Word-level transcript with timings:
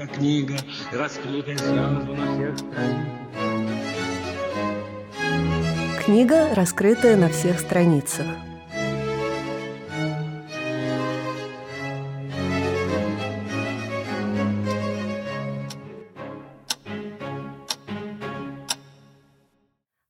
как 0.00 0.14
книга, 0.14 0.56
раскрытая 0.92 1.58
сразу 1.58 2.14
на 2.14 2.32
всех 2.32 2.58
страницах. 2.58 3.14
Книга, 6.06 6.54
раскрытая 6.54 7.16
на 7.18 7.28
всех 7.28 7.60
страницах. 7.60 8.26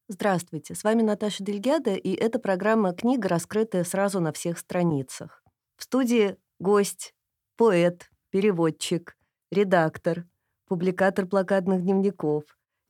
Здравствуйте, 0.06 0.76
с 0.76 0.84
вами 0.84 1.02
Наташа 1.02 1.42
Дельгяда, 1.42 1.94
и 1.94 2.14
это 2.14 2.38
программа 2.38 2.94
«Книга, 2.94 3.28
раскрытая 3.28 3.82
сразу 3.82 4.20
на 4.20 4.32
всех 4.32 4.58
страницах». 4.58 5.42
В 5.76 5.82
студии 5.82 6.36
гость, 6.60 7.12
поэт, 7.56 8.08
переводчик, 8.30 9.16
редактор, 9.50 10.24
публикатор 10.66 11.26
плакатных 11.26 11.82
дневников 11.82 12.44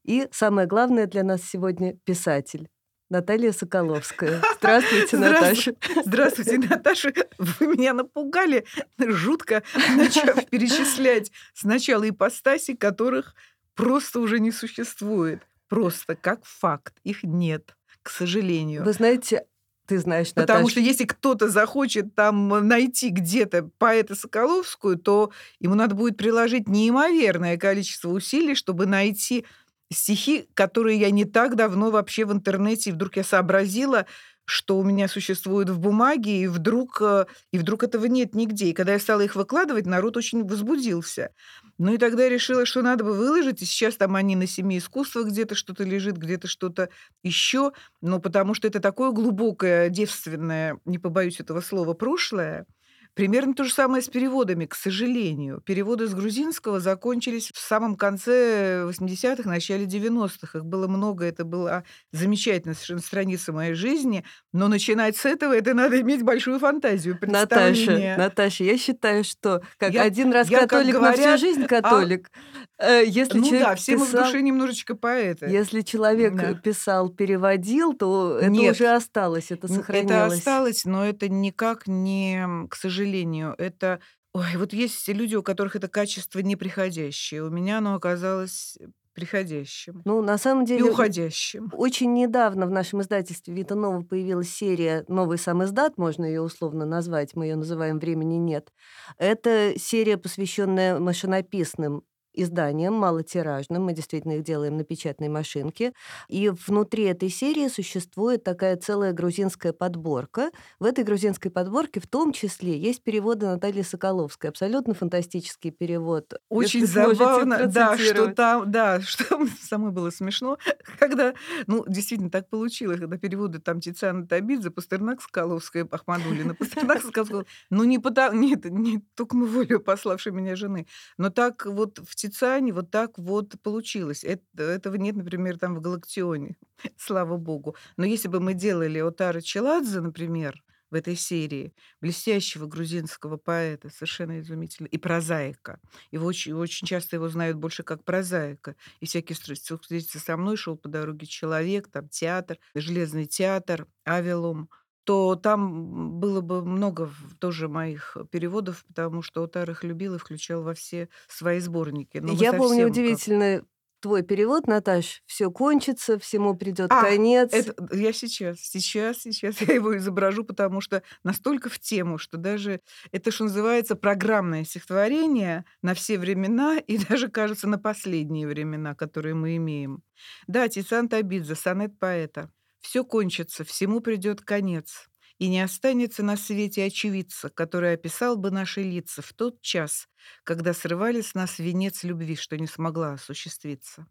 и, 0.04 0.28
самое 0.32 0.66
главное 0.66 1.06
для 1.06 1.22
нас 1.22 1.42
сегодня, 1.42 1.94
писатель. 2.04 2.68
Наталья 3.08 3.52
Соколовская. 3.52 4.40
Здравствуйте, 4.58 5.16
Наташа. 5.16 5.74
Здравствуйте, 6.04 6.58
Наташа. 6.58 7.12
Вы 7.38 7.66
меня 7.66 7.92
напугали 7.92 8.64
жутко, 8.98 9.64
начав 9.96 10.46
перечислять 10.50 11.32
сначала 11.52 12.08
ипостаси, 12.08 12.76
которых 12.76 13.34
просто 13.74 14.20
уже 14.20 14.38
не 14.38 14.52
существует 14.52 15.42
просто 15.70 16.16
как 16.16 16.44
факт. 16.44 16.94
Их 17.04 17.22
нет, 17.22 17.74
к 18.02 18.10
сожалению. 18.10 18.84
Вы 18.84 18.92
знаете, 18.92 19.46
ты 19.90 19.98
знаешь, 19.98 20.28
Наташа. 20.36 20.46
Потому 20.46 20.68
что 20.68 20.78
если 20.78 21.04
кто-то 21.04 21.48
захочет 21.48 22.14
там 22.14 22.48
найти 22.68 23.08
где-то 23.10 23.68
поэта 23.78 24.14
Соколовскую, 24.14 24.96
то 24.96 25.32
ему 25.58 25.74
надо 25.74 25.96
будет 25.96 26.16
приложить 26.16 26.68
неимоверное 26.68 27.56
количество 27.56 28.10
усилий, 28.10 28.54
чтобы 28.54 28.86
найти 28.86 29.44
стихи, 29.92 30.46
которые 30.54 30.96
я 31.00 31.10
не 31.10 31.24
так 31.24 31.56
давно 31.56 31.90
вообще 31.90 32.24
в 32.24 32.32
интернете, 32.32 32.90
и 32.90 32.92
вдруг 32.92 33.16
я 33.16 33.24
сообразила, 33.24 34.06
что 34.50 34.78
у 34.78 34.84
меня 34.84 35.08
существует 35.08 35.70
в 35.70 35.78
бумаге, 35.78 36.42
и 36.42 36.46
вдруг, 36.48 37.00
э, 37.00 37.26
и 37.52 37.58
вдруг 37.58 37.84
этого 37.84 38.06
нет 38.06 38.34
нигде. 38.34 38.66
И 38.66 38.72
когда 38.72 38.92
я 38.94 38.98
стала 38.98 39.20
их 39.20 39.36
выкладывать, 39.36 39.86
народ 39.86 40.16
очень 40.16 40.44
возбудился. 40.44 41.30
Ну 41.78 41.94
и 41.94 41.98
тогда 41.98 42.24
я 42.24 42.28
решила, 42.28 42.66
что 42.66 42.82
надо 42.82 43.04
бы 43.04 43.12
выложить, 43.14 43.62
и 43.62 43.64
сейчас 43.64 43.96
там 43.96 44.16
они 44.16 44.36
на 44.36 44.46
семи 44.46 44.78
искусствах 44.78 45.28
где-то 45.28 45.54
что-то 45.54 45.84
лежит, 45.84 46.16
где-то 46.16 46.48
что-то 46.48 46.90
еще, 47.22 47.72
но 48.00 48.18
потому 48.20 48.54
что 48.54 48.68
это 48.68 48.80
такое 48.80 49.12
глубокое, 49.12 49.88
девственное, 49.88 50.78
не 50.84 50.98
побоюсь 50.98 51.40
этого 51.40 51.60
слова, 51.60 51.94
прошлое, 51.94 52.66
Примерно 53.14 53.54
то 53.54 53.64
же 53.64 53.72
самое 53.72 54.02
с 54.02 54.08
переводами, 54.08 54.66
к 54.66 54.74
сожалению. 54.74 55.60
Переводы 55.64 56.06
с 56.06 56.14
грузинского 56.14 56.80
закончились 56.80 57.50
в 57.54 57.58
самом 57.58 57.96
конце 57.96 58.84
80-х, 58.88 59.48
начале 59.48 59.84
90-х. 59.84 60.58
Их 60.58 60.64
было 60.64 60.86
много, 60.86 61.24
это 61.24 61.44
была 61.44 61.84
замечательная 62.12 62.74
совершенно 62.74 63.00
страница 63.00 63.52
моей 63.52 63.74
жизни. 63.74 64.24
Но 64.52 64.68
начинать 64.68 65.16
с 65.16 65.24
этого, 65.24 65.52
это 65.52 65.74
надо 65.74 66.00
иметь 66.00 66.22
большую 66.22 66.58
фантазию, 66.58 67.18
Наташа, 67.20 68.16
Наташа, 68.16 68.64
я 68.64 68.76
считаю, 68.78 69.24
что 69.24 69.62
как 69.78 69.92
я, 69.92 70.02
один 70.02 70.32
раз 70.32 70.48
я, 70.48 70.60
католик 70.60 70.94
говорят, 70.94 71.18
на 71.18 71.36
всю 71.36 71.46
жизнь 71.46 71.64
а 71.64 71.68
католик. 71.68 72.30
А, 72.78 73.00
если 73.00 73.38
ну 73.38 73.44
человек 73.44 73.68
да, 73.68 73.74
все 73.74 73.92
писал, 73.92 74.06
мы 74.06 74.12
в 74.12 74.24
душе 74.24 74.42
немножечко 74.42 74.94
поэты. 74.94 75.46
Если 75.46 75.82
человек 75.82 76.34
да. 76.34 76.54
писал, 76.54 77.08
переводил, 77.10 77.94
то 77.94 78.38
это 78.38 78.50
Нет, 78.50 78.74
уже 78.74 78.88
осталось, 78.88 79.50
это 79.50 79.68
сохранилось. 79.68 80.12
Это 80.12 80.24
осталось, 80.24 80.84
но 80.84 81.04
это 81.04 81.28
никак 81.28 81.86
не, 81.86 82.66
к 82.68 82.76
сожалению, 82.76 82.99
сожалению, 83.00 83.54
это... 83.58 84.00
Ой, 84.32 84.56
вот 84.56 84.72
есть 84.72 85.08
люди, 85.08 85.34
у 85.34 85.42
которых 85.42 85.74
это 85.74 85.88
качество 85.88 86.38
неприходящее. 86.38 87.42
У 87.42 87.50
меня 87.50 87.78
оно 87.78 87.94
оказалось 87.94 88.78
приходящим. 89.12 90.02
Ну, 90.04 90.22
на 90.22 90.38
самом 90.38 90.64
деле... 90.64 90.86
И 90.86 90.88
уходящим. 90.88 91.68
Очень 91.72 92.12
недавно 92.12 92.66
в 92.66 92.70
нашем 92.70 93.00
издательстве 93.00 93.52
Вита 93.52 93.74
Нова 93.74 94.02
появилась 94.02 94.50
серия 94.50 95.04
«Новый 95.08 95.36
сам 95.36 95.64
издат», 95.64 95.98
можно 95.98 96.24
ее 96.24 96.42
условно 96.42 96.86
назвать, 96.86 97.34
мы 97.34 97.46
ее 97.46 97.56
называем 97.56 97.98
«Времени 97.98 98.36
нет». 98.36 98.72
Это 99.18 99.74
серия, 99.76 100.16
посвященная 100.16 101.00
машинописным 101.00 102.04
изданием, 102.32 102.94
малотиражным. 102.94 103.84
Мы 103.84 103.92
действительно 103.92 104.32
их 104.32 104.42
делаем 104.42 104.76
на 104.76 104.84
печатной 104.84 105.28
машинке. 105.28 105.92
И 106.28 106.50
внутри 106.66 107.04
этой 107.04 107.28
серии 107.28 107.68
существует 107.68 108.44
такая 108.44 108.76
целая 108.76 109.12
грузинская 109.12 109.72
подборка. 109.72 110.50
В 110.78 110.84
этой 110.84 111.04
грузинской 111.04 111.50
подборке 111.50 112.00
в 112.00 112.06
том 112.06 112.32
числе 112.32 112.76
есть 112.78 113.02
переводы 113.02 113.46
Натальи 113.46 113.82
Соколовской. 113.82 114.50
Абсолютно 114.50 114.94
фантастический 114.94 115.70
перевод. 115.70 116.34
Очень 116.48 116.86
забавно, 116.86 117.66
да, 117.66 117.96
что 117.96 118.32
там, 118.32 118.70
да, 118.70 119.00
что 119.02 119.46
самой 119.60 119.92
было 119.92 120.10
смешно, 120.10 120.58
когда, 120.98 121.34
ну, 121.66 121.84
действительно 121.86 122.30
так 122.30 122.48
получилось, 122.48 123.00
когда 123.00 123.16
переводы 123.16 123.60
там 123.60 123.80
Тициана 123.80 124.26
Табидзе, 124.26 124.70
Пастернак 124.70 125.22
Соколовская, 125.22 125.88
Ахмадулина, 125.90 126.54
Пастернак 126.54 127.02
Соколовская, 127.02 127.46
ну, 127.70 127.84
не 127.84 127.98
потому, 127.98 128.38
нет, 128.40 128.64
не 128.64 129.00
только 129.14 129.36
мы 129.36 129.46
волю 129.46 129.80
пославшей 129.80 130.32
меня 130.32 130.56
жены, 130.56 130.86
но 131.18 131.30
так 131.30 131.66
вот 131.66 131.98
в 131.98 132.14
Тициане 132.20 132.72
вот 132.72 132.90
так 132.90 133.18
вот 133.18 133.60
получилось. 133.62 134.24
Это, 134.24 134.62
этого 134.62 134.96
нет, 134.96 135.16
например, 135.16 135.58
там 135.58 135.74
в 135.74 135.80
Галактионе, 135.80 136.56
слава 136.96 137.36
богу. 137.36 137.76
Но 137.96 138.04
если 138.04 138.28
бы 138.28 138.40
мы 138.40 138.54
делали 138.54 138.98
Отара 138.98 139.40
Челадзе, 139.40 140.00
например, 140.00 140.62
в 140.90 140.94
этой 140.94 141.14
серии 141.16 141.72
блестящего 142.00 142.66
грузинского 142.66 143.36
поэта, 143.36 143.90
совершенно 143.90 144.40
изумительно, 144.40 144.86
и 144.88 144.98
прозаика. 144.98 145.78
Его 146.10 146.26
очень, 146.26 146.52
очень 146.52 146.86
часто 146.86 147.16
его 147.16 147.28
знают 147.28 147.56
больше 147.56 147.82
как 147.82 148.04
прозаика. 148.04 148.74
И 149.00 149.06
всякие 149.06 149.36
встретиться 149.36 150.18
со 150.18 150.36
мной 150.36 150.56
шел 150.56 150.76
по 150.76 150.88
дороге 150.88 151.26
человек, 151.26 151.88
там 151.90 152.08
театр, 152.08 152.58
железный 152.74 153.26
театр, 153.26 153.86
Авилум 154.04 154.68
то 155.04 155.34
там 155.34 156.20
было 156.20 156.40
бы 156.40 156.64
много 156.64 157.10
тоже 157.38 157.68
моих 157.68 158.16
переводов, 158.30 158.84
потому 158.86 159.22
что 159.22 159.42
Отар 159.42 159.70
их 159.70 159.82
любил 159.84 160.14
и 160.14 160.18
включал 160.18 160.62
во 160.62 160.74
все 160.74 161.08
свои 161.28 161.60
сборники. 161.60 162.18
Но 162.18 162.32
Я 162.34 162.52
помню 162.52 162.86
как 162.86 162.92
удивительно 162.92 163.64
твой 164.00 164.22
перевод, 164.22 164.66
Наташ, 164.66 165.22
все 165.26 165.50
кончится, 165.50 166.18
всему 166.18 166.54
придет 166.54 166.90
А, 166.90 167.02
конец. 167.02 167.50
это 167.52 167.74
я 167.94 168.12
сейчас, 168.12 168.60
сейчас, 168.60 169.18
сейчас 169.18 169.60
я 169.60 169.74
его 169.74 169.96
изображу, 169.96 170.44
потому 170.44 170.80
что 170.80 171.02
настолько 171.22 171.68
в 171.68 171.78
тему, 171.78 172.16
что 172.16 172.38
даже 172.38 172.80
это, 173.12 173.30
что 173.30 173.44
называется, 173.44 173.96
программное 173.96 174.64
стихотворение 174.64 175.64
на 175.82 175.94
все 175.94 176.18
времена 176.18 176.78
и 176.78 176.96
даже, 176.98 177.28
кажется, 177.28 177.68
на 177.68 177.78
последние 177.78 178.46
времена, 178.46 178.94
которые 178.94 179.34
мы 179.34 179.56
имеем. 179.56 180.02
Да, 180.46 180.68
Тициан 180.68 181.08
Табидзе, 181.08 181.54
сонет 181.54 181.98
поэта. 181.98 182.50
Все 182.80 183.04
кончится, 183.04 183.64
всему 183.64 184.00
придет 184.00 184.40
конец, 184.40 185.08
и 185.38 185.48
не 185.48 185.60
останется 185.60 186.22
на 186.22 186.36
свете 186.36 186.84
очевидца, 186.84 187.50
который 187.50 187.94
описал 187.94 188.36
бы 188.36 188.50
наши 188.50 188.82
лица 188.82 189.22
в 189.22 189.32
тот 189.32 189.60
час, 189.62 190.08
когда 190.44 190.74
срывали 190.74 191.20
с 191.20 191.34
нас 191.34 191.58
венец 191.58 192.04
любви, 192.04 192.36
что 192.36 192.58
не 192.58 192.66
смогла 192.66 193.12
осуществиться. 193.14 194.06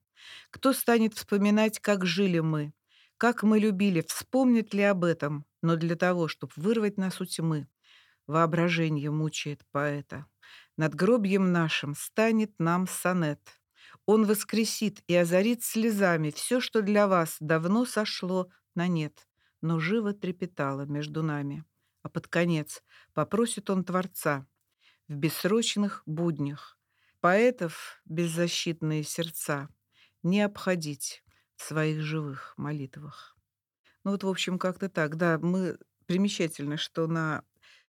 Кто 0.49 0.73
станет 0.73 1.13
вспоминать, 1.13 1.79
как 1.79 2.05
жили 2.05 2.39
мы, 2.39 2.73
как 3.17 3.43
мы 3.43 3.59
любили, 3.59 4.01
вспомнит 4.07 4.73
ли 4.73 4.83
об 4.83 5.03
этом, 5.03 5.45
но 5.61 5.75
для 5.75 5.95
того, 5.95 6.27
чтобы 6.27 6.53
вырвать 6.55 6.97
нас 6.97 7.19
у 7.21 7.25
тьмы, 7.25 7.67
воображение 8.27 9.11
мучает 9.11 9.61
поэта. 9.71 10.25
Над 10.77 10.95
гробьем 10.95 11.51
нашим 11.51 11.95
станет 11.95 12.53
нам 12.59 12.87
сонет. 12.87 13.58
Он 14.11 14.25
воскресит 14.25 15.03
и 15.05 15.13
озарит 15.13 15.63
слезами 15.63 16.31
все, 16.31 16.59
что 16.59 16.81
для 16.81 17.07
вас 17.07 17.37
давно 17.39 17.85
сошло 17.85 18.49
на 18.73 18.87
нет, 18.87 19.27
но 19.61 19.77
живо 19.77 20.13
трепетало 20.13 20.87
между 20.87 21.21
нами. 21.21 21.63
А 22.01 22.09
под 22.09 22.27
конец 22.27 22.81
попросит 23.13 23.69
он 23.69 23.83
Творца 23.83 24.47
в 25.07 25.13
бессрочных 25.13 26.01
буднях 26.07 26.79
поэтов 27.19 28.01
беззащитные 28.05 29.03
сердца 29.03 29.69
не 30.23 30.41
обходить 30.41 31.23
в 31.55 31.61
своих 31.61 32.01
живых 32.01 32.55
молитвах. 32.57 33.37
Ну 34.03 34.09
вот, 34.09 34.23
в 34.23 34.27
общем, 34.27 34.57
как-то 34.57 34.89
так. 34.89 35.17
Да, 35.17 35.37
мы 35.37 35.77
примечательно, 36.07 36.77
что 36.77 37.05
на 37.05 37.43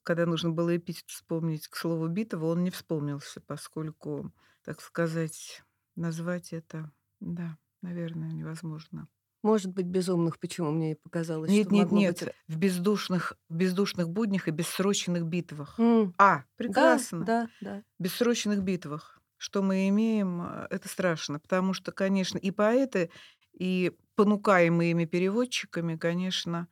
когда 0.03 0.25
нужно 0.25 0.49
было 0.49 0.75
эпитет 0.79 1.05
вспомнить 1.09 1.69
к 1.69 1.77
слову 1.77 2.09
битого, 2.09 2.47
он 2.47 2.65
не 2.65 2.71
вспомнился, 2.71 3.43
поскольку, 3.43 4.33
так 4.65 4.81
сказать, 4.81 5.63
назвать 5.97 6.53
это, 6.53 6.93
да, 7.21 7.59
наверное, 7.83 8.31
невозможно. 8.33 9.09
Может 9.43 9.73
быть, 9.73 9.87
безумных, 9.87 10.39
почему 10.41 10.71
мне 10.73 10.97
показалось, 10.97 11.53
Нет, 11.53 11.71
что 11.71 11.71
нет, 11.71 11.93
нет. 11.93 12.23
быть... 12.23 12.29
В 12.49 12.57
бездушных, 12.59 13.35
в 13.49 13.55
бездушных 13.55 14.09
буднях 14.11 14.49
и 14.49 14.51
бессрочных 14.51 15.25
битвах. 15.27 15.85
М, 15.85 16.15
А, 16.19 16.45
Да, 16.67 16.91
прекрасно. 16.91 17.31
да, 17.31 17.49
да. 17.61 17.83
Бессрочных 17.99 18.63
битвах. 18.63 19.21
Что 19.39 19.63
мы 19.63 19.89
имеем, 19.89 20.43
э, 20.43 20.69
это 20.71 20.89
страшно, 20.89 21.41
потому 21.41 21.75
что, 21.75 21.93
конечно, 21.93 22.39
и 22.39 22.51
поэты, 22.53 23.11
и 23.59 23.93
понукаемые 24.17 24.93
ими 24.93 25.07
переводчиками, 25.07 25.97
конечно, 25.97 26.69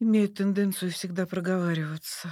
имеют 0.00 0.34
тенденцию 0.36 0.92
всегда 0.92 1.26
проговариваться. 1.26 2.30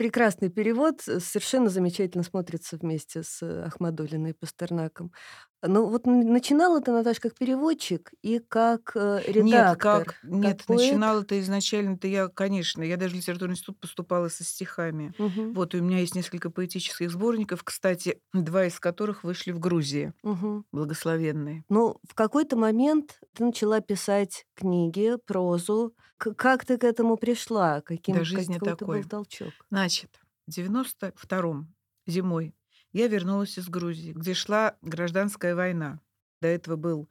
Прекрасный 0.00 0.48
перевод, 0.48 1.06
э, 1.08 1.20
совершенно 1.20 1.68
замечательно 1.68 2.24
смотрится 2.24 2.78
вместе 2.78 3.22
с 3.22 3.42
э, 3.42 3.64
Ахмадулиной 3.64 4.30
и 4.30 4.32
Пастернаком. 4.32 5.12
Ну 5.62 5.86
вот 5.90 6.06
начинала 6.06 6.80
ты, 6.80 6.90
Наташа, 6.90 7.20
как 7.20 7.34
переводчик 7.36 8.12
и 8.22 8.38
как 8.38 8.92
э, 8.94 9.22
Нет, 9.26 9.32
редактор, 9.32 9.78
как... 9.78 10.06
как 10.06 10.14
Нет, 10.22 10.64
поэт. 10.66 10.92
начинала-то 10.92 11.38
изначально-то 11.40 12.08
я, 12.08 12.28
конечно, 12.28 12.82
я 12.82 12.96
даже 12.96 13.14
в 13.14 13.18
литературный 13.18 13.52
институт 13.54 13.78
поступала 13.78 14.28
со 14.28 14.42
стихами. 14.42 15.12
Мгм, 15.18 15.52
Вот, 15.54 15.74
и 15.74 15.78
у 15.80 15.82
меня 15.84 15.98
есть 15.98 16.14
несколько 16.14 16.50
поэтических 16.50 17.10
сборников, 17.10 17.62
кстати, 17.62 18.20
два 18.32 18.64
из 18.66 18.80
которых 18.80 19.22
вышли 19.22 19.52
в 19.52 19.58
Грузии, 19.60 20.14
мгм. 20.22 20.64
благословенные. 20.72 21.64
Ну, 21.68 21.96
в 22.08 22.14
какой-то 22.14 22.56
момент 22.56 23.20
ты 23.34 23.44
начала 23.44 23.80
писать 23.80 24.46
книги, 24.54 25.16
прозу. 25.26 25.94
К- 26.16 26.34
как 26.34 26.64
ты 26.64 26.78
к 26.78 26.84
этому 26.84 27.16
пришла? 27.16 27.76
Да, 27.76 27.82
Каким, 27.82 28.14
какой 28.16 28.44
это 28.44 28.52
был 28.60 28.76
такой. 28.76 29.02
толчок? 29.04 29.52
Значит, 29.70 30.20
в 30.46 30.50
92-м 30.50 31.74
зимой 32.06 32.54
я 32.92 33.06
вернулась 33.08 33.58
из 33.58 33.68
Грузии, 33.68 34.12
где 34.12 34.34
шла 34.34 34.76
гражданская 34.82 35.54
война. 35.54 36.00
До 36.40 36.48
этого 36.48 36.76
был 36.76 37.08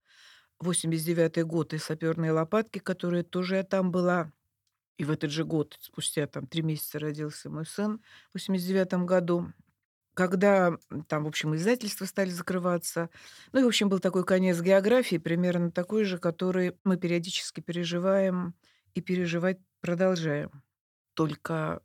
89-й 0.62 1.44
год 1.44 1.74
и 1.74 1.78
саперные 1.78 2.32
лопатки, 2.32 2.80
которые 2.80 3.24
тоже 3.24 3.56
я 3.56 3.64
там 3.64 3.92
была. 3.92 4.32
И 4.98 5.06
в 5.06 5.12
этот 5.12 5.32
же 5.32 5.46
год, 5.46 5.78
спустя 5.80 6.28
там 6.28 6.46
три 6.48 6.62
месяца, 6.62 7.00
родился 7.00 7.50
мой 7.50 7.66
сын 7.66 8.02
в 8.32 8.34
89 8.34 9.06
году. 9.06 9.54
Когда 10.14 10.78
там, 11.08 11.24
в 11.24 11.28
общем, 11.28 11.56
издательства 11.56 12.04
стали 12.04 12.30
закрываться. 12.30 13.10
Ну 13.54 13.62
и, 13.62 13.64
в 13.64 13.68
общем, 13.68 13.88
был 13.88 14.00
такой 14.00 14.26
конец 14.26 14.60
географии, 14.60 15.18
примерно 15.18 15.72
такой 15.72 16.04
же, 16.04 16.18
который 16.18 16.76
мы 16.84 16.98
периодически 16.98 17.62
переживаем 17.62 18.54
и 18.94 19.02
переживать 19.02 19.60
продолжаем. 19.80 20.52
Только 21.14 21.82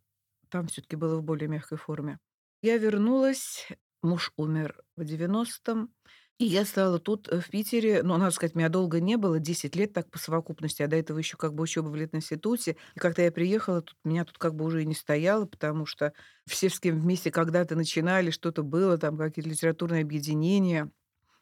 там 0.48 0.66
все-таки 0.66 0.96
было 0.96 1.16
в 1.16 1.22
более 1.22 1.48
мягкой 1.48 1.78
форме. 1.78 2.18
Я 2.62 2.78
вернулась, 2.78 3.68
муж 4.04 4.32
умер 4.36 4.82
в 4.96 5.04
90-м, 5.04 5.90
и 6.38 6.44
я 6.46 6.64
стала 6.64 6.98
тут, 6.98 7.28
э, 7.28 7.40
в 7.40 7.48
Питере. 7.50 8.02
Ну, 8.02 8.16
надо 8.16 8.32
сказать, 8.32 8.54
меня 8.56 8.68
долго 8.68 9.00
не 9.00 9.16
было, 9.16 9.38
10 9.40 9.76
лет 9.76 9.92
так 9.92 10.10
по 10.10 10.18
совокупности, 10.18 10.82
а 10.82 10.88
до 10.88 10.96
этого 10.96 11.18
еще 11.18 11.36
как 11.36 11.54
бы 11.54 11.62
учеба 11.62 11.88
в 11.88 11.96
летинституте. 11.96 12.76
И 12.96 12.98
когда 13.00 13.22
я 13.22 13.32
приехала, 13.32 13.82
тут, 13.82 13.96
меня 14.04 14.24
тут 14.24 14.38
как 14.38 14.54
бы 14.54 14.64
уже 14.64 14.82
и 14.82 14.86
не 14.86 14.94
стояло, 14.94 15.46
потому 15.46 15.86
что 15.86 16.12
все 16.46 16.70
с 16.70 16.80
кем 16.80 17.00
вместе 17.00 17.30
когда-то 17.30 17.76
начинали, 17.76 18.30
что-то 18.30 18.62
было, 18.64 18.98
там 18.98 19.16
какие-то 19.18 19.48
литературные 19.50 20.02
объединения, 20.02 20.90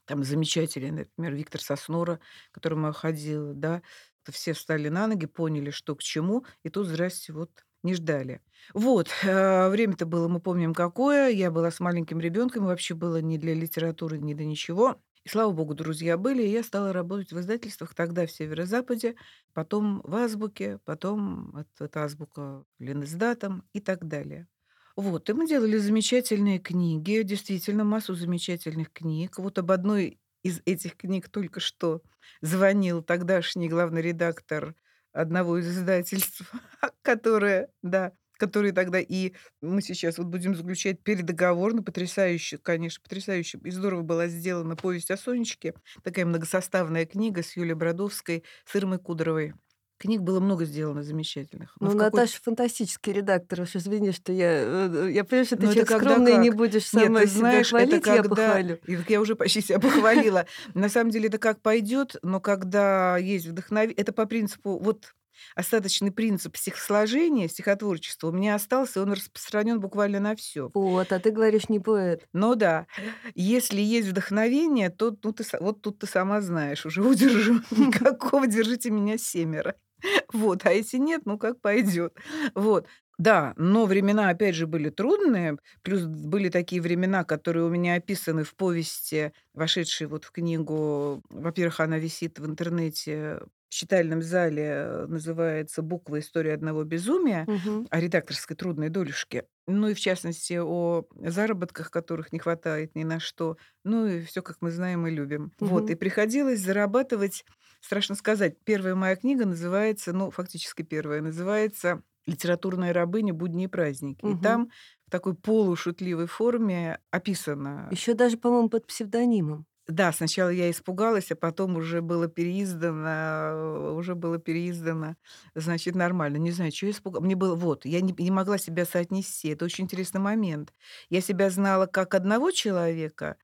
там 0.06 0.24
замечательный, 0.24 0.90
например, 0.90 1.34
Виктор 1.34 1.60
Соснора, 1.60 2.20
к 2.50 2.54
которому 2.54 2.88
я 2.88 2.92
ходила, 2.92 3.54
да. 3.54 3.82
Все 4.30 4.52
встали 4.52 4.88
на 4.88 5.06
ноги, 5.08 5.26
поняли, 5.26 5.70
что 5.70 5.96
к 5.96 6.02
чему, 6.02 6.44
и 6.62 6.68
тут, 6.70 6.86
здрасте, 6.86 7.32
вот 7.32 7.50
не 7.82 7.94
ждали. 7.94 8.40
Вот, 8.74 9.08
э, 9.24 9.68
время-то 9.68 10.06
было, 10.06 10.28
мы 10.28 10.40
помним, 10.40 10.74
какое. 10.74 11.28
Я 11.30 11.50
была 11.50 11.70
с 11.70 11.80
маленьким 11.80 12.20
ребенком, 12.20 12.64
вообще 12.66 12.94
было 12.94 13.20
не 13.20 13.38
для 13.38 13.54
литературы, 13.54 14.18
ни 14.18 14.34
до 14.34 14.44
ничего. 14.44 15.00
И, 15.24 15.28
слава 15.28 15.52
богу, 15.52 15.74
друзья 15.74 16.16
были, 16.18 16.42
и 16.42 16.50
я 16.50 16.62
стала 16.64 16.92
работать 16.92 17.32
в 17.32 17.38
издательствах 17.40 17.94
тогда 17.94 18.26
в 18.26 18.32
Северо-Западе, 18.32 19.14
потом 19.54 20.00
в 20.04 20.14
Азбуке, 20.16 20.78
потом 20.84 21.56
это, 21.56 21.84
это 21.84 22.04
Азбука 22.04 22.64
Лениздатом 22.78 23.64
и 23.72 23.80
так 23.80 24.06
далее. 24.06 24.48
Вот, 24.96 25.30
и 25.30 25.32
мы 25.32 25.46
делали 25.46 25.78
замечательные 25.78 26.58
книги, 26.58 27.22
действительно, 27.22 27.84
массу 27.84 28.14
замечательных 28.14 28.92
книг. 28.92 29.38
Вот 29.38 29.58
об 29.58 29.70
одной 29.70 30.18
из 30.42 30.60
этих 30.66 30.96
книг 30.96 31.28
только 31.28 31.60
что 31.60 32.02
звонил 32.42 33.02
тогдашний 33.02 33.68
главный 33.68 34.02
редактор 34.02 34.74
одного 35.12 35.58
из 35.58 35.68
издательств, 35.68 36.42
которое, 37.02 37.68
да, 37.82 38.12
который 38.38 38.72
тогда 38.72 38.98
и 39.00 39.32
мы 39.60 39.82
сейчас 39.82 40.18
вот 40.18 40.26
будем 40.26 40.54
заключать 40.56 41.02
передоговор, 41.02 41.74
ну, 41.74 41.82
потрясающе, 41.84 42.58
конечно, 42.58 43.02
потрясающе. 43.02 43.58
И 43.64 43.70
здорово 43.70 44.02
была 44.02 44.26
сделана 44.28 44.74
повесть 44.76 45.10
о 45.10 45.16
Сонечке, 45.16 45.74
такая 46.02 46.24
многосоставная 46.26 47.06
книга 47.06 47.42
с 47.42 47.56
Юлией 47.56 47.76
Бродовской, 47.76 48.44
с 48.64 48.74
Ирмой 48.74 48.98
Кудровой. 48.98 49.54
Книг 50.02 50.22
было 50.22 50.40
много 50.40 50.64
сделано 50.64 51.04
замечательных. 51.04 51.76
Но 51.78 51.92
Ну, 51.92 51.96
Наташа 51.96 52.40
фантастический 52.42 53.12
редактор. 53.12 53.60
Уж 53.60 53.76
извини, 53.76 54.10
что 54.10 54.32
я... 54.32 54.48
э, 54.50 55.10
Я 55.12 55.22
понимаю, 55.22 55.46
что 55.46 55.56
ты 55.56 55.62
Ну, 55.66 55.70
это 55.70 55.86
человек 55.86 56.02
скромный 56.04 56.32
и 56.34 56.38
не 56.38 56.48
как? 56.48 56.56
будешь 56.56 56.92
Нет, 56.92 57.04
сама 57.04 57.20
ты 57.20 57.26
себя 57.28 57.38
знаешь, 57.38 57.72
это 57.72 57.86
хвалить, 57.86 58.06
я 58.06 58.16
когда... 58.16 58.28
похвалю. 58.28 58.78
И 58.84 58.96
вот 58.96 59.08
я 59.08 59.20
уже 59.20 59.36
почти 59.36 59.60
себя 59.60 59.78
похвалила. 59.78 60.46
На 60.74 60.88
самом 60.88 61.12
деле 61.12 61.28
это 61.28 61.38
как 61.38 61.60
пойдет, 61.60 62.16
но 62.22 62.40
когда 62.40 63.16
есть 63.16 63.46
вдохновение... 63.46 63.94
Это 63.94 64.12
по 64.12 64.26
принципу... 64.26 64.76
Вот 64.76 65.14
остаточный 65.54 66.10
принцип 66.10 66.56
стихосложения, 66.56 67.48
стихотворчества 67.48 68.28
у 68.28 68.32
меня 68.32 68.54
остался, 68.54 69.02
он 69.02 69.12
распространен 69.12 69.80
буквально 69.80 70.20
на 70.20 70.36
все. 70.36 70.70
Вот, 70.74 71.12
а 71.12 71.18
ты 71.18 71.30
говоришь, 71.30 71.68
не 71.68 71.80
поэт. 71.80 72.26
Ну 72.32 72.54
да, 72.54 72.86
если 73.34 73.80
есть 73.80 74.08
вдохновение, 74.08 74.90
то 74.90 75.16
ну, 75.22 75.32
ты, 75.32 75.44
вот 75.60 75.80
тут 75.82 75.98
ты 76.00 76.06
сама 76.06 76.40
знаешь, 76.40 76.86
уже 76.86 77.02
удержу. 77.06 77.60
Никакого 77.70 78.46
держите 78.46 78.90
меня 78.90 79.18
семеро. 79.18 79.74
Вот, 80.32 80.66
а 80.66 80.72
если 80.72 80.98
нет, 80.98 81.22
ну 81.24 81.38
как 81.38 81.60
пойдет. 81.60 82.16
Вот. 82.54 82.86
Да, 83.18 83.54
но 83.56 83.84
времена, 83.86 84.30
опять 84.30 84.54
же, 84.54 84.66
были 84.66 84.88
трудные. 84.90 85.58
Плюс 85.82 86.04
были 86.04 86.48
такие 86.48 86.80
времена, 86.82 87.24
которые 87.24 87.64
у 87.64 87.68
меня 87.68 87.94
описаны 87.94 88.42
в 88.42 88.54
повести, 88.56 89.32
вошедшей 89.54 90.06
вот 90.06 90.24
в 90.24 90.32
книгу. 90.32 91.22
Во-первых, 91.30 91.80
она 91.80 91.98
висит 91.98 92.38
в 92.38 92.46
интернете 92.46 93.40
в 93.68 93.74
читальном 93.74 94.22
зале, 94.22 95.04
называется 95.08 95.82
«Буква. 95.82 96.20
История 96.20 96.54
одного 96.54 96.84
безумия» 96.84 97.48
Мгм. 97.48 97.86
о 97.90 98.00
редакторской 98.00 98.56
трудной 98.56 98.88
долюшке. 98.88 99.44
Ну 99.66 99.88
и 99.88 99.94
в 99.94 100.00
частности 100.00 100.58
о 100.60 101.04
заработках, 101.14 101.90
которых 101.90 102.32
не 102.32 102.38
хватает 102.38 102.94
ни 102.96 103.04
на 103.04 103.20
что. 103.20 103.56
Ну 103.84 104.06
и 104.06 104.22
все, 104.22 104.42
как 104.42 104.56
мы 104.60 104.70
знаем 104.70 105.06
и 105.06 105.10
любим. 105.10 105.52
Вот. 105.60 105.88
И 105.90 105.94
приходилось 105.94 106.60
зарабатывать, 106.60 107.44
страшно 107.82 108.16
сказать, 108.16 108.58
первая 108.64 108.94
моя 108.96 109.16
книга 109.16 109.46
называется, 109.46 110.14
ну 110.14 110.30
фактически 110.30 110.82
первая, 110.82 111.22
называется 111.22 112.02
«Литературная 112.26 112.92
рабыня. 112.94 113.34
Будни 113.34 113.64
и 113.64 113.68
праздники». 113.68 114.28
И 114.28 114.34
Мгм. 114.34 114.36
там 114.36 114.70
в 115.06 115.10
такой 115.10 115.34
полушутливой 115.36 116.26
форме 116.28 117.00
описано 117.10 117.90
Еще 117.90 118.14
даже, 118.14 118.38
по-моему, 118.38 118.68
под 118.68 118.88
псевдонимом. 118.88 119.66
да, 119.88 120.12
сначала 120.12 120.48
я 120.50 120.70
испугалась, 120.70 121.32
а 121.32 121.36
потом 121.36 121.76
уже 121.76 122.02
было 122.02 122.28
переиздано, 122.28 123.08
э, 123.08 123.92
уже 123.96 124.14
было 124.14 124.38
переиздано, 124.38 125.16
значит, 125.56 125.96
нормально. 125.96 126.36
Не 126.36 126.52
знаю, 126.52 126.70
чего 126.70 126.88
я 126.90 126.92
испугалась. 126.94 127.24
Мне 127.26 127.34
было, 127.36 127.56
вот, 127.56 127.84
я 127.84 128.00
не, 128.00 128.14
не 128.16 128.30
могла 128.30 128.58
себя 128.58 128.84
соотнести. 128.86 129.48
Это 129.48 129.64
очень 129.64 129.84
интересный 129.84 130.20
момент. 130.20 130.72
Я 131.10 131.20
себя 131.20 131.50
знала 131.50 131.86
как 131.86 132.14
одного 132.14 132.52
человека, 132.52 133.36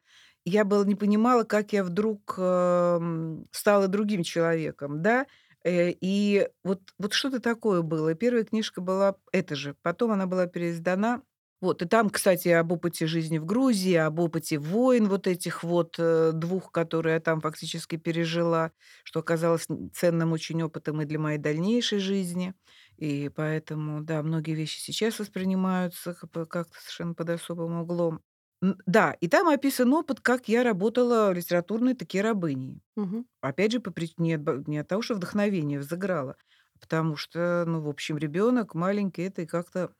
я 0.44 0.64
была, 0.64 0.84
не 0.84 0.94
понимала, 0.94 1.42
как 1.44 1.72
я 1.72 1.82
вдруг 1.84 2.36
эм, 2.38 3.37
стала 3.68 3.88
другим 3.88 4.22
человеком, 4.22 5.02
да, 5.02 5.26
Э, 5.64 5.90
и 6.00 6.48
вот, 6.64 6.80
вот 6.98 7.12
что-то 7.12 7.40
такое 7.40 7.82
было. 7.82 8.14
Первая 8.14 8.44
книжка 8.44 8.80
была 8.80 9.16
эта 9.32 9.54
же. 9.56 9.74
Потом 9.82 10.12
она 10.12 10.26
была 10.26 10.46
переиздана 10.46 11.22
вот, 11.60 11.82
и 11.82 11.86
там, 11.86 12.08
кстати, 12.08 12.48
об 12.50 12.70
опыте 12.70 13.08
жизни 13.08 13.38
в 13.38 13.44
Грузии, 13.44 13.94
об 13.94 14.20
опыте 14.20 14.58
войн 14.58 15.08
вот 15.08 15.26
этих 15.26 15.64
вот 15.64 15.96
э, 15.98 16.30
двух, 16.32 16.70
которые 16.70 17.14
я 17.14 17.20
там 17.20 17.40
фактически 17.40 17.96
пережила, 17.96 18.70
что 19.02 19.18
оказалось 19.20 19.66
ценным 19.92 20.30
очень 20.32 20.62
опытом 20.62 21.02
и 21.02 21.04
для 21.04 21.18
моей 21.18 21.38
дальнейшей 21.38 21.98
жизни. 21.98 22.54
И 22.96 23.28
поэтому, 23.34 24.02
да, 24.02 24.22
многие 24.22 24.54
вещи 24.54 24.78
сейчас 24.78 25.18
воспринимаются 25.18 26.14
как-то 26.14 26.46
совершенно 26.78 27.14
под 27.14 27.30
особым 27.30 27.80
углом. 27.80 28.20
Н- 28.62 28.76
Да, 28.86 29.12
и 29.20 29.28
там 29.28 29.48
описан 29.48 29.92
опыт, 29.92 30.20
как 30.20 30.48
я 30.48 30.62
работала 30.64 31.32
литературной 31.32 31.94
таки 31.94 32.20
рабыней. 32.20 32.82
Мгм. 32.96 33.24
Опять 33.42 33.72
же, 33.72 33.80
по 33.80 33.90
при- 33.92 34.12
не, 34.18 34.34
от 34.34 34.42
бо- 34.42 34.64
не 34.66 34.78
от 34.78 34.88
того, 34.88 35.02
что 35.02 35.14
вдохновение 35.14 35.78
взыграло, 35.80 36.36
а 36.76 36.80
потому 36.80 37.16
что, 37.16 37.64
ну, 37.66 37.82
в 37.82 37.88
общем, 37.88 38.18
ребенок 38.18 38.74
маленький, 38.74 39.22
это 39.22 39.42
и 39.42 39.46
как-то 39.46 39.92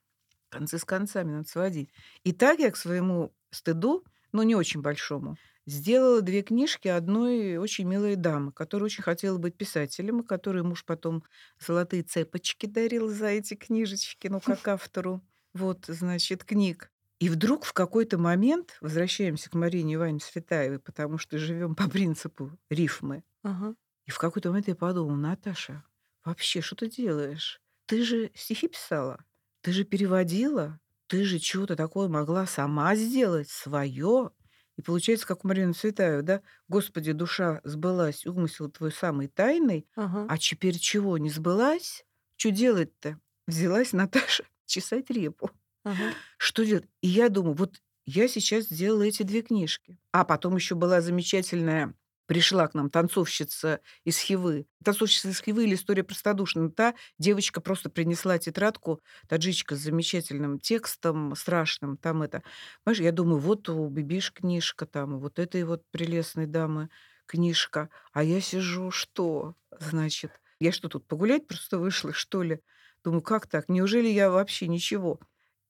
концы 0.49 0.79
с 0.79 0.85
концами 0.85 1.31
надо 1.33 1.49
сводить. 1.49 1.91
И 2.23 2.33
так 2.33 2.59
я 2.59 2.71
к 2.71 2.77
своему 2.77 3.35
стыду, 3.51 4.05
но 4.33 4.43
не 4.43 4.55
очень 4.55 4.81
большому, 4.81 5.39
сделала 5.67 6.21
две 6.21 6.43
книжки 6.43 6.87
одной 6.89 7.57
очень 7.57 7.87
милой 7.87 8.15
дамы, 8.17 8.51
которая 8.53 8.85
очень 8.85 9.03
хотела 9.03 9.37
быть 9.39 9.57
писателем, 9.57 10.21
и 10.21 10.27
которой 10.27 10.63
муж 10.63 10.85
потом 10.85 11.23
золотые 11.59 12.03
цепочки 12.03 12.67
дарил 12.67 13.09
за 13.09 13.27
эти 13.27 13.55
книжечки, 13.55 14.27
ну, 14.29 14.41
как 14.41 14.67
автору, 14.69 15.21
вот, 15.53 15.85
значит, 15.87 16.45
книг. 16.45 16.91
И 17.19 17.29
вдруг 17.29 17.65
в 17.65 17.73
какой-то 17.73 18.17
момент, 18.17 18.77
возвращаемся 18.81 19.49
к 19.49 19.53
Марине 19.53 19.95
Ивановне 19.95 20.21
Светаевой, 20.21 20.79
потому 20.79 21.17
что 21.17 21.37
живем 21.37 21.75
по 21.75 21.89
принципу 21.89 22.57
рифмы, 22.69 23.23
Ага. 23.43 23.75
и 24.05 24.11
в 24.11 24.17
какой-то 24.17 24.49
момент 24.49 24.67
я 24.67 24.75
подумала, 24.75 25.15
Наташа, 25.17 25.83
вообще, 26.23 26.61
что 26.61 26.75
ты 26.75 26.89
делаешь? 26.89 27.61
Ты 27.87 28.03
же 28.03 28.31
стихи 28.35 28.67
писала, 28.67 29.23
ты 29.61 29.71
же 29.73 29.83
переводила, 29.83 30.79
ты 31.07 31.23
же 31.25 31.39
чего-то 31.39 31.75
такое 31.75 32.07
могла 32.07 32.45
сама 32.45 32.95
сделать, 32.95 33.49
свое. 33.49 34.31
И 34.77 34.81
получается, 34.81 35.27
как 35.27 35.43
у 35.43 35.47
Марины 35.47 35.73
Цветаевой, 35.73 36.23
да? 36.23 36.41
Господи, 36.69 37.11
душа 37.11 37.59
сбылась, 37.65 38.25
умысел 38.25 38.69
твой 38.69 38.91
самый 38.93 39.27
тайный, 39.27 39.87
Ага. 39.95 40.25
а 40.29 40.37
теперь 40.37 40.77
чего, 40.77 41.17
не 41.17 41.29
сбылась? 41.29 42.05
Что 42.37 42.51
делать-то? 42.51 43.19
Взялась 43.47 43.91
Наташа 43.91 44.45
чесать 44.65 45.09
репу. 45.09 45.49
Ага. 45.83 46.13
Что 46.37 46.63
делать? 46.63 46.85
И 47.01 47.07
я 47.07 47.29
думаю, 47.29 47.55
вот 47.55 47.81
я 48.05 48.27
сейчас 48.27 48.65
сделала 48.65 49.03
эти 49.03 49.23
две 49.23 49.41
книжки. 49.41 49.97
А 50.11 50.25
потом 50.25 50.55
еще 50.55 50.75
была 50.75 51.01
замечательная 51.01 51.93
пришла 52.29 52.67
к 52.67 52.75
нам 52.75 52.91
танцовщица 52.91 53.79
из 54.03 54.19
Хивы. 54.19 54.67
Танцовщица 54.83 55.29
из 55.29 55.41
Хивы 55.41 55.63
или 55.63 55.73
история 55.73 56.03
простодушная. 56.03 56.69
Та 56.69 56.93
девочка 57.17 57.59
просто 57.59 57.89
принесла 57.89 58.37
тетрадку, 58.37 59.01
таджичка 59.27 59.75
с 59.75 59.79
замечательным 59.79 60.59
текстом, 60.59 61.35
страшным. 61.35 61.97
Там 61.97 62.21
это. 62.21 62.43
Понимаешь, 62.83 63.01
я 63.01 63.11
думаю, 63.11 63.39
вот 63.39 63.67
у 63.69 63.87
Бибиш 63.89 64.31
книжка 64.31 64.85
там, 64.85 65.17
вот 65.17 65.39
этой 65.39 65.63
вот 65.63 65.81
прелестной 65.89 66.45
дамы 66.45 66.89
книжка. 67.25 67.89
А 68.13 68.21
я 68.21 68.41
сижу, 68.41 68.91
что? 68.91 69.55
Значит, 69.79 70.31
я 70.59 70.71
что 70.71 70.87
тут, 70.87 71.07
погулять 71.07 71.47
просто 71.47 71.79
вышла, 71.79 72.13
что 72.13 72.43
ли? 72.43 72.59
Думаю, 73.03 73.23
как 73.23 73.47
так? 73.47 73.69
Неужели 73.69 74.07
я 74.07 74.29
вообще 74.29 74.67
ничего? 74.67 75.19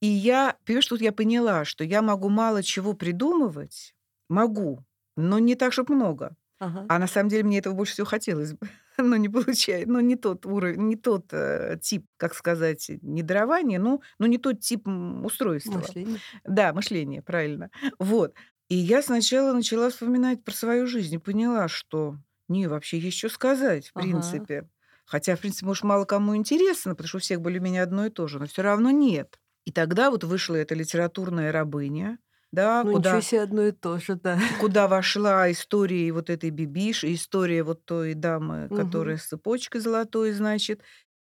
И 0.01 0.07
я, 0.07 0.57
понимаешь, 0.65 0.87
тут 0.87 1.01
я 1.01 1.11
поняла, 1.11 1.65
что 1.65 1.83
я 1.83 2.01
могу 2.01 2.29
мало 2.29 2.63
чего 2.63 2.93
придумывать, 2.93 3.93
могу, 4.29 4.85
но 5.17 5.39
не 5.39 5.55
так, 5.55 5.73
чтобы 5.73 5.95
много. 5.95 6.35
Ага. 6.59 6.89
А 6.89 6.99
на 6.99 7.07
самом 7.07 7.29
деле 7.29 7.43
мне 7.43 7.59
этого 7.59 7.73
больше 7.75 7.93
всего 7.93 8.07
хотелось 8.07 8.53
бы. 8.53 8.67
Но 8.97 9.15
не 9.15 9.29
получается, 9.29 9.89
но 9.89 10.01
не 10.01 10.17
тот 10.17 10.45
уровень, 10.45 10.87
не 10.87 10.97
тот 10.97 11.27
э, 11.31 11.77
тип, 11.81 12.05
как 12.17 12.33
сказать, 12.35 12.91
не 13.01 13.23
дарования, 13.23 13.79
ну, 13.79 14.01
но 14.19 14.27
не 14.27 14.37
тот 14.37 14.59
тип 14.59 14.87
устройства. 15.23 15.77
Мышление. 15.77 16.21
Да, 16.43 16.73
мышление, 16.73 17.21
правильно. 17.21 17.71
Вот. 17.99 18.35
И 18.67 18.75
я 18.75 19.01
сначала 19.01 19.53
начала 19.53 19.89
вспоминать 19.89 20.43
про 20.43 20.53
свою 20.53 20.87
жизнь 20.87 21.15
и 21.15 21.19
поняла, 21.19 21.67
что 21.67 22.17
не, 22.49 22.67
вообще 22.67 22.99
есть 22.99 23.17
что 23.17 23.29
сказать, 23.29 23.87
в 23.89 23.93
Ага. 23.93 24.47
принципе. 24.47 24.69
Хотя, 25.05 25.35
в 25.35 25.39
принципе, 25.41 25.65
может, 25.67 25.83
мало 25.83 26.05
кому 26.05 26.35
интересно, 26.35 26.93
потому 26.93 27.07
что 27.07 27.17
у 27.17 27.21
всех 27.21 27.41
более-менее 27.41 27.83
одно 27.83 28.05
и 28.05 28.09
то 28.09 28.27
же, 28.27 28.39
но 28.39 28.47
все 28.47 28.61
равно 28.61 28.91
нет. 28.91 29.39
И 29.69 29.71
тогда 29.71 30.09
вот 30.09 30.23
вышла 30.23 30.55
эта 30.55 30.73
литературная 30.73 31.51
рабыня, 31.51 32.17
да, 32.51 32.83
Ну, 32.83 32.91
куда 32.91 33.19
ничего 33.19 33.21
себе 33.21 33.41
одно 33.41 33.63
и 33.67 33.71
то 33.71 33.99
же, 33.99 34.15
да. 34.15 34.39
куда 34.57 34.87
вошла 34.87 35.51
история 35.51 36.11
вот 36.11 36.29
этой 36.29 36.49
бибиш, 36.49 37.03
история 37.03 37.63
вот 37.63 37.85
той 37.85 38.13
дамы, 38.13 38.69
Мгм. 38.69 38.73
которая 38.73 39.17
с 39.17 39.25
цепочкой 39.27 39.81
золотой, 39.81 40.31
значит, 40.33 40.81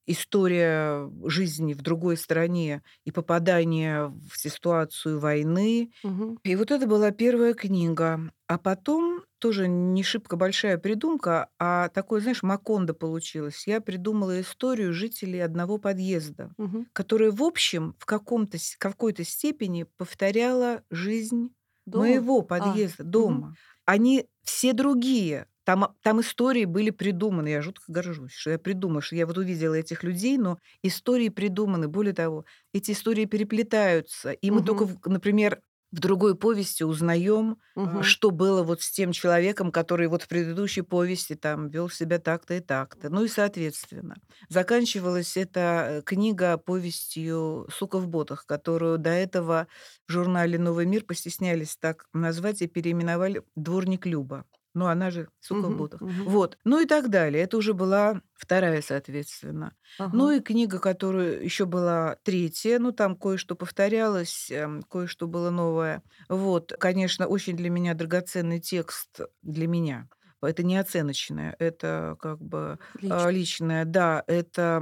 история 0.09 1.09
жизни 1.25 1.73
в 1.73 1.81
другой 1.81 2.17
стране 2.17 2.83
и 3.05 3.11
попадание 3.11 4.07
в 4.07 4.37
ситуацию 4.37 5.19
войны. 5.19 5.91
Мгм. 6.03 6.37
И 6.43 6.55
вот 6.55 6.71
это 6.71 6.87
была 6.87 7.11
первая 7.11 7.53
книга. 7.53 8.31
А 8.47 8.57
потом 8.57 9.23
тоже 9.39 9.67
не 9.67 10.03
шибко 10.03 10.37
большая 10.37 10.77
придумка, 10.77 11.49
а 11.59 11.89
такой, 11.89 12.21
знаешь, 12.21 12.43
Макондо 12.43 12.93
получилось. 12.93 13.67
Я 13.67 13.81
придумала 13.81 14.39
историю 14.41 14.93
жителей 14.93 15.39
одного 15.41 15.77
подъезда, 15.77 16.53
Мгм. 16.57 16.85
которая, 16.93 17.31
в 17.31 17.43
общем, 17.43 17.95
в 17.99 18.05
каком-то, 18.05 18.57
какой-то 18.79 19.23
степени 19.25 19.83
повторяла 19.97 20.83
жизнь 20.89 21.49
Дома? 21.85 22.19
моего 22.19 22.41
А, 22.57 22.79
подъезда, 22.79 23.03
мгм. 23.15 23.43
дома. 23.43 23.57
Они 23.85 24.27
все 24.43 24.73
другие. 24.73 25.47
Там, 25.69 25.95
там 26.01 26.19
истории 26.21 26.65
были 26.65 26.89
придуманы. 26.89 27.49
Я 27.49 27.61
жутко 27.61 27.83
горжусь, 27.91 28.31
что 28.33 28.49
я 28.49 28.57
придумала, 28.57 29.01
что 29.03 29.15
я 29.15 29.27
вот 29.27 29.37
увидела 29.37 29.75
этих 29.75 30.03
людей, 30.03 30.37
но 30.39 30.57
истории 30.81 31.29
придуманы. 31.29 31.87
Более 31.87 32.13
того, 32.13 32.45
эти 32.73 32.91
истории 32.91 33.25
переплетаются. 33.25 34.31
И 34.31 34.49
мы 34.49 34.61
только, 34.63 34.85
Мгм. 34.85 34.87
в- 34.87 35.05
например, 35.05 35.61
в 35.91 35.99
другой 35.99 36.35
повести 36.35 36.83
узнаем, 36.83 37.57
Мгм. 37.75 38.03
что 38.03 38.31
было 38.31 38.63
вот 38.63 38.81
с 38.81 38.89
тем 38.91 39.11
человеком, 39.11 39.71
который 39.71 40.07
вот 40.07 40.23
в 40.23 40.27
предыдущей 40.27 40.81
повести 40.81 41.35
там 41.35 41.69
вел 41.69 41.87
себя 41.89 42.17
так-то 42.19 42.55
и 42.55 42.61
так-то. 42.61 43.09
Ну 43.11 43.23
и 43.25 43.27
соответственно. 43.27 44.15
Заканчивалась 44.49 45.37
эта 45.37 45.87
э, 45.89 46.01
книга 46.03 46.57
повестью 46.57 47.67
«Сука 47.71 47.99
в 47.99 48.07
ботах», 48.07 48.45
которую 48.47 48.97
до 48.97 49.11
этого 49.11 49.67
в 50.07 50.11
журнале 50.11 50.57
«Новый 50.57 50.85
мир» 50.87 51.03
постеснялись 51.05 51.77
так 51.77 52.05
назвать 52.13 52.61
и 52.63 52.67
переименовали 52.67 53.43
«Дворник 53.55 54.05
Люба». 54.07 54.45
Ну, 54.79 54.85
она 54.87 55.11
же 55.11 55.29
«Сука 55.39 55.67
в 55.69 55.71
Мгм. 55.71 55.75
ботах». 55.75 56.01
Мгм. 56.01 56.25
Вот. 56.25 56.57
Ну 56.65 56.79
и 56.81 56.85
так 56.85 57.09
далее. 57.09 57.43
Это 57.43 57.57
уже 57.57 57.73
была 57.73 58.21
вторая, 58.33 58.81
соответственно. 58.81 59.75
Ну 60.11 60.29
Ага. 60.29 60.31
и 60.31 60.39
книга, 60.39 60.79
которая 60.79 61.41
еще 61.41 61.65
была 61.65 62.17
третья, 62.23 62.79
ну 62.79 62.91
там 62.91 63.15
кое-что 63.15 63.55
повторялось, 63.55 64.49
эм, 64.51 64.83
кое-что 64.83 65.27
было 65.27 65.49
новое. 65.49 66.03
Вот, 66.29 66.73
конечно, 66.79 67.27
очень 67.27 67.55
для 67.57 67.69
меня 67.69 67.93
драгоценный 67.93 68.59
текст 68.59 69.19
для 69.41 69.67
меня. 69.67 70.09
Это 70.41 70.63
не 70.63 70.77
оценочное, 70.77 71.55
это 71.59 72.15
как 72.21 72.39
бы 72.41 72.79
Лично. 72.93 73.25
а, 73.25 73.29
личное. 73.29 73.85
Да, 73.85 74.23
это 74.27 74.81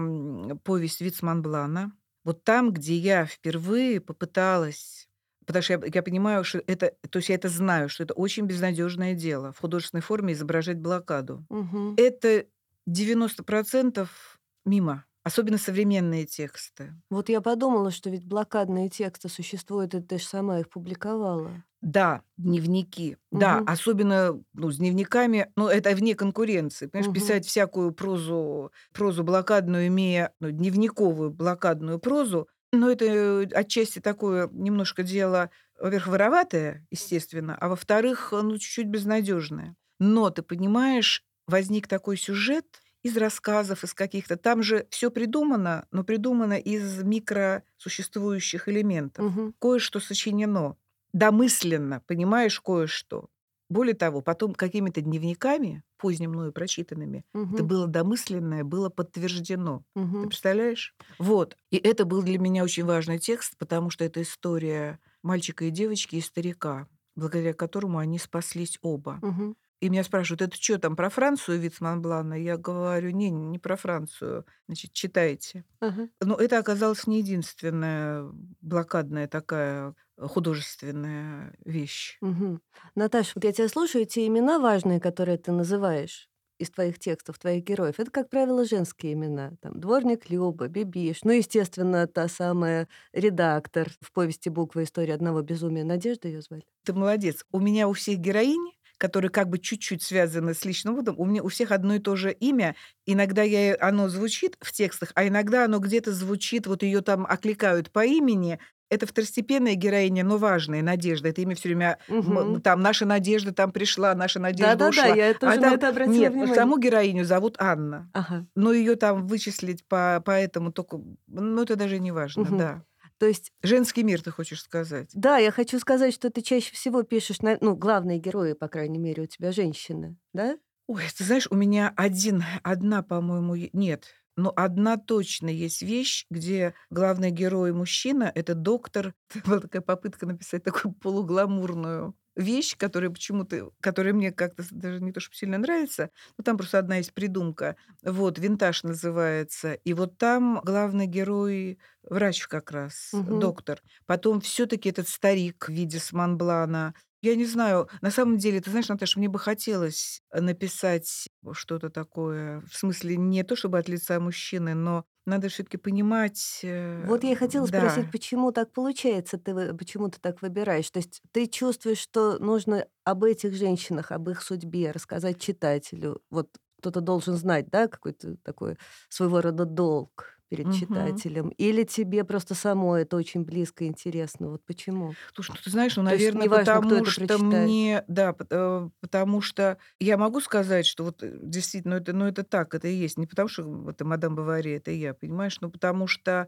повесть 0.64 1.02
Вицманблана. 1.02 1.92
Вот 2.24 2.44
там, 2.44 2.72
где 2.74 2.96
я 2.96 3.26
впервые 3.26 4.02
попыталась 4.02 5.07
Потому 5.48 5.64
что 5.64 5.74
я, 5.76 5.82
я 5.96 6.04
понимаю, 6.04 6.46
что 6.46 6.60
это, 6.68 6.94
то 7.10 7.18
есть 7.20 7.30
я 7.30 7.36
это 7.36 7.50
знаю, 7.50 7.90
что 7.90 8.04
это 8.04 8.14
очень 8.16 8.46
безнадежное 8.48 9.16
дело 9.16 9.54
в 9.54 9.60
художественной 9.60 10.02
форме 10.04 10.34
изображать 10.34 10.80
блокаду. 10.80 11.48
Мгм. 11.50 11.98
Это 11.98 12.46
90% 12.88 14.40
мимо. 14.66 15.06
Особенно 15.24 15.60
современные 15.60 16.26
тексты. 16.26 16.94
Вот 17.10 17.28
я 17.28 17.42
подумала, 17.42 17.92
что 17.92 18.10
ведь 18.10 18.24
блокадные 18.26 18.90
тексты 18.90 19.28
существуют, 19.28 19.94
и 19.94 20.02
ты 20.02 20.20
же 20.20 20.26
сама 20.26 20.60
их 20.62 20.70
публиковала. 20.70 21.66
Да, 21.82 22.22
дневники. 22.38 23.18
Да, 23.32 23.60
Мгм. 23.60 23.68
особенно 23.68 24.42
ну, 24.54 24.72
с 24.72 24.78
дневниками, 24.78 25.52
ну, 25.56 25.68
это 25.68 25.92
вне 25.96 26.16
конкуренции. 26.16 26.88
Понимаешь, 26.88 27.10
Мгм. 27.10 27.12
писать 27.12 27.46
всякую 27.46 27.92
прозу, 27.92 28.72
прозу 28.94 29.24
блокадную, 29.24 29.88
имея 29.88 30.34
ну, 30.40 30.50
дневниковую 30.50 31.30
блокадную 31.32 32.00
прозу, 32.00 32.48
но 32.74 32.90
это 32.92 33.06
э, 33.06 33.46
отчасти 33.54 34.00
такое 34.00 34.50
немножко 34.52 35.04
дело, 35.04 35.50
во-первых, 35.80 36.08
вороватое, 36.08 36.86
естественно, 36.92 37.56
а 37.60 37.70
во-вторых, 37.70 38.30
ну, 38.32 38.58
чуть-чуть 38.58 38.88
безнадежное. 38.88 39.76
Но 40.00 40.30
ты 40.30 40.42
понимаешь, 40.42 41.24
возник 41.48 41.88
такой 41.88 42.18
сюжет 42.18 42.82
из 43.04 43.16
рассказов, 43.18 43.84
из 43.84 43.94
каких-то. 43.94 44.38
Там 44.38 44.64
же 44.64 44.88
все 44.90 45.10
придумано, 45.12 45.88
но 45.92 46.04
придумано 46.04 46.60
из 46.60 47.04
микросуществующих 47.04 48.68
элементов. 48.70 49.26
Мгм. 49.26 49.54
Кое-что 49.60 50.00
сочинено 50.00 50.76
домысленно, 51.14 52.02
понимаешь, 52.06 52.60
кое-что. 52.60 53.30
Более 53.70 53.96
того, 53.96 54.22
потом 54.22 54.54
какими-то 54.54 55.02
дневниками, 55.02 55.84
поздним 55.98 56.32
мною 56.32 56.54
прочитанными, 56.54 57.26
это 57.52 57.64
Мгм. 57.64 57.64
было 57.64 57.88
домысленное, 57.88 58.64
было 58.64 58.90
подтверждено. 58.90 59.84
Ты 60.20 60.28
Мгм. 60.28 60.30
представляешь? 60.30 60.96
Вот. 61.20 61.58
И 61.72 61.78
это 61.78 62.06
был 62.06 62.24
для 62.24 62.40
меня 62.40 62.64
очень 62.64 62.86
важный 62.86 63.20
текст, 63.20 63.58
потому 63.58 63.90
что 63.90 64.04
это 64.06 64.22
история 64.22 65.00
мальчика 65.24 65.66
и 65.66 65.72
девочки 65.72 66.16
и 66.18 66.22
старика, 66.22 66.88
благодаря 67.16 67.54
которому 67.54 67.98
они 68.00 68.20
спаслись 68.20 68.78
оба. 68.82 69.22
Мгм. 69.22 69.54
И 69.80 69.90
меня 69.90 70.04
спрашивают, 70.04 70.42
это 70.42 70.56
что 70.56 70.80
там 70.80 70.96
про 70.96 71.10
Францию 71.10 71.60
Вицманблана? 71.60 72.34
Я 72.34 72.58
говорю, 72.58 73.12
не, 73.12 73.30
не 73.30 73.60
про 73.60 73.76
Францию. 73.76 74.46
Значит, 74.68 74.92
читайте. 74.94 75.66
Ага. 75.80 76.10
Но 76.20 76.36
это 76.36 76.58
оказалось 76.58 77.06
не 77.06 77.20
единственная 77.20 78.28
блокадная 78.62 79.28
такая 79.28 79.94
художественная 80.20 81.54
вещь. 81.64 82.18
Мгм. 82.22 82.62
Наташа, 82.96 83.34
вот 83.36 83.44
я 83.44 83.54
тебя 83.54 83.70
слушаю, 83.70 84.06
те 84.06 84.26
имена 84.26 84.58
важные, 84.58 85.00
которые 85.00 85.38
ты 85.38 85.52
называешь 85.52 86.28
из 86.60 86.72
твоих 86.72 86.98
текстов, 87.00 87.38
твоих 87.38 87.64
героев, 87.64 87.96
это, 88.00 88.10
как 88.10 88.30
правило, 88.30 88.66
женские 88.66 89.14
имена. 89.14 89.54
Там 89.62 89.80
Дворник 89.80 90.30
Люба, 90.30 90.68
Бибиш, 90.68 91.24
ну, 91.24 91.32
естественно, 91.32 92.08
та 92.08 92.28
самая 92.28 92.88
редактор 93.14 93.92
в 94.02 94.12
повести 94.12 94.50
«Буква. 94.50 94.84
История 94.84 95.14
одного 95.14 95.42
безумия». 95.42 95.84
Надежда 95.84 96.28
ее 96.28 96.42
звали? 96.42 96.64
Ты 96.84 96.94
молодец. 96.94 97.46
У 97.52 97.60
меня 97.60 97.88
у 97.88 97.94
всех 97.94 98.18
героинь 98.20 98.72
которые 98.98 99.30
как 99.32 99.50
бы 99.50 99.60
чуть-чуть 99.60 100.02
связаны 100.04 100.54
с 100.54 100.66
личным 100.66 100.96
опытом, 100.96 101.16
у 101.18 101.26
меня 101.26 101.44
у 101.44 101.48
всех 101.50 101.72
одно 101.72 101.96
и 101.96 102.00
то 102.00 102.16
же 102.16 102.32
имя. 102.32 102.76
Иногда 103.06 103.44
я, 103.44 103.76
оно 103.80 104.10
звучит 104.10 104.58
в 104.62 104.72
текстах, 104.72 105.12
а 105.16 105.28
иногда 105.28 105.66
оно 105.66 105.80
где-то 105.80 106.12
звучит, 106.14 106.68
вот 106.68 106.84
ее 106.84 107.02
там 107.02 107.26
окликают 107.26 107.92
по 107.92 108.06
имени, 108.06 108.60
это 108.90 109.06
второстепенная 109.06 109.76
героиня, 109.76 110.24
но 110.24 110.38
важная, 110.38 110.82
Надежда. 110.82 111.28
Это 111.28 111.42
имя 111.42 111.56
все 111.56 111.68
время 111.68 111.98
Мгм. 112.08 112.62
там 112.62 112.82
наша 112.82 113.06
Надежда 113.06 113.52
там 113.54 113.74
пришла, 113.74 114.16
наша 114.16 114.40
Надежда 114.40 114.78
Да-да-да, 114.78 114.90
ушла. 114.90 115.08
я 115.16 115.34
тоже 115.34 115.54
А 115.54 115.56
на 115.58 115.62
там- 115.62 115.74
это 115.74 115.90
обратила 115.90 116.14
Нет, 116.16 116.32
внимание. 116.32 116.56
саму 116.56 116.78
героиню 116.80 117.26
зовут 117.26 117.58
Анна. 117.60 118.10
Ага. 118.14 118.46
Но 118.56 118.72
ее 118.72 118.96
там 118.96 119.28
вычислить 119.28 119.86
по, 119.86 120.22
по 120.26 120.32
этому 120.32 120.72
только, 120.72 121.02
ну 121.28 121.62
это 121.62 121.76
даже 121.76 122.00
не 122.00 122.14
важно, 122.14 122.44
Мгм. 122.44 122.58
да. 122.58 122.84
То 123.20 123.26
есть, 123.26 123.52
Женский 123.64 124.04
мир, 124.04 124.22
ты 124.22 124.32
хочешь 124.32 124.62
сказать? 124.62 125.10
да, 125.14 125.38
я 125.38 125.52
хочу 125.52 125.80
сказать, 125.80 126.14
что 126.14 126.30
ты 126.30 126.42
чаще 126.42 126.72
всего 126.74 127.04
пишешь, 127.04 127.42
на- 127.42 127.58
ну, 127.62 127.76
главные 127.76 128.20
герои, 128.20 128.54
по 128.54 128.68
крайней 128.68 129.00
мере, 129.00 129.24
у 129.24 129.28
тебя 129.28 129.52
женщины, 129.52 130.18
да? 130.34 130.58
Ой, 130.88 131.04
ты 131.18 131.24
знаешь, 131.24 131.48
у 131.50 131.56
меня 131.56 131.94
один, 131.98 132.44
одна, 132.64 133.04
по-моему, 133.04 133.56
нет, 133.74 134.06
но 134.38 134.54
одна 134.56 134.98
точно 134.98 135.50
есть 135.50 135.82
вещь, 135.82 136.26
где 136.30 136.76
главный 136.90 137.32
герой 137.32 137.74
мужчина— 137.74 138.32
это 138.36 138.54
доктор. 138.56 139.14
Это 139.34 139.40
была 139.50 139.60
такая 139.60 139.82
попытка 139.82 140.26
написать 140.26 140.64
такую 140.64 140.94
полугламурную 140.94 142.16
вещь, 142.38 142.76
которая 142.78 143.10
почему-то, 143.12 143.72
которая 143.82 144.14
мне 144.14 144.32
как-то 144.32 144.64
даже 144.72 145.02
не 145.02 145.12
то 145.12 145.20
чтобы 145.20 145.36
сильно 145.36 145.58
нравится, 145.58 146.12
но 146.38 146.44
там 146.44 146.58
просто 146.58 146.80
одна 146.80 146.98
есть 146.98 147.14
придумка. 147.14 147.76
Вот, 148.04 148.40
«Винтаж» 148.40 148.84
называется. 148.84 149.74
И 149.74 149.94
вот 149.94 150.18
там 150.18 150.62
главный 150.64 151.08
герой 151.08 151.80
врач 152.04 152.48
как 152.48 152.72
раз, 152.72 153.22
Мгм. 153.22 153.28
доктор. 153.28 153.82
Потом 154.06 154.40
все 154.42 154.66
таки 154.68 154.90
этот 154.90 155.08
старик 155.10 155.66
в 155.68 155.74
виде 155.74 156.00
Сманблана. 156.00 156.94
Я 157.22 157.36
не 157.36 157.46
знаю, 157.46 157.90
на 158.02 158.12
самом 158.12 158.38
деле, 158.38 158.62
ты 158.62 158.70
знаешь, 158.70 158.90
Наташа, 158.90 159.18
мне 159.20 159.28
бы 159.30 159.40
хотелось 159.40 160.22
написать 160.32 161.28
что-то 161.54 161.90
такое, 161.90 162.62
в 162.62 162.76
смысле 162.76 163.18
не 163.18 163.44
то 163.44 163.56
чтобы 163.56 163.80
от 163.80 163.90
лица 163.90 164.20
мужчины, 164.20 164.76
но 164.76 165.06
надо 165.26 165.50
все 165.50 165.64
таки 165.64 165.78
понимать, 165.78 166.60
э, 166.64 167.04
Вот 167.04 167.24
я 167.24 167.32
и 167.32 167.36
хотела 167.36 167.68
да. 167.68 167.68
спросить, 167.68 168.10
почему 168.12 168.52
так 168.52 168.74
получается, 168.74 169.38
ты 169.38 169.74
почему 169.76 170.10
ты 170.10 170.20
так 170.20 170.42
выбираешь? 170.42 170.90
То 170.90 170.98
есть 171.00 171.22
ты 171.32 171.46
чувствуешь, 171.48 172.00
что 172.00 172.40
нужно 172.40 172.88
об 173.04 173.24
этих 173.24 173.54
женщинах, 173.54 174.12
об 174.12 174.30
их 174.30 174.42
судьбе 174.42 174.92
рассказать 174.92 175.40
читателю? 175.40 176.22
Вот 176.32 176.50
кто-то 176.80 177.02
должен 177.02 177.36
знать, 177.36 177.70
да, 177.70 177.88
какой-то 177.88 178.38
такой 178.38 178.78
своего 179.10 179.42
рода 179.42 179.66
долг 179.66 180.37
перед 180.50 180.70
Мгм. 180.70 180.72
читателем? 180.72 181.50
Или 181.50 181.84
тебе 181.84 182.24
просто 182.24 182.56
самой 182.56 183.04
это 183.04 183.18
очень 183.18 183.44
близко 183.44 183.84
и 183.86 183.88
интересно? 183.88 184.50
Вот 184.50 184.66
почему? 184.66 185.18
Слушай, 185.34 185.52
ну 185.56 185.62
ты 185.64 185.70
знаешь, 185.70 185.96
ну, 185.96 186.04
То 186.08 186.16
есть 186.16 186.34
наверное, 186.34 186.48
неважно, 186.48 186.80
потому 186.80 187.06
что 187.06 187.38
прочитает. 187.38 187.38
мне, 187.38 188.04
да, 188.08 188.36
э, 188.50 188.90
потому 189.02 189.42
что 189.42 189.78
я 190.00 190.18
могу 190.18 190.42
сказать, 190.42 190.86
что 190.86 191.04
вот 191.06 191.24
э, 191.24 191.38
действительно, 191.42 191.96
это, 191.96 192.14
ну 192.14 192.26
это 192.26 192.44
так, 192.44 192.74
это 192.76 192.88
и 192.88 192.94
есть. 192.96 193.18
Не 193.18 193.28
потому 193.28 193.48
что 193.50 193.90
это 193.90 194.06
мадам 194.06 194.36
Бавари, 194.36 194.72
это 194.74 194.92
я, 194.92 195.14
понимаешь, 195.14 195.60
но 195.62 195.70
потому 195.70 196.08
что 196.08 196.48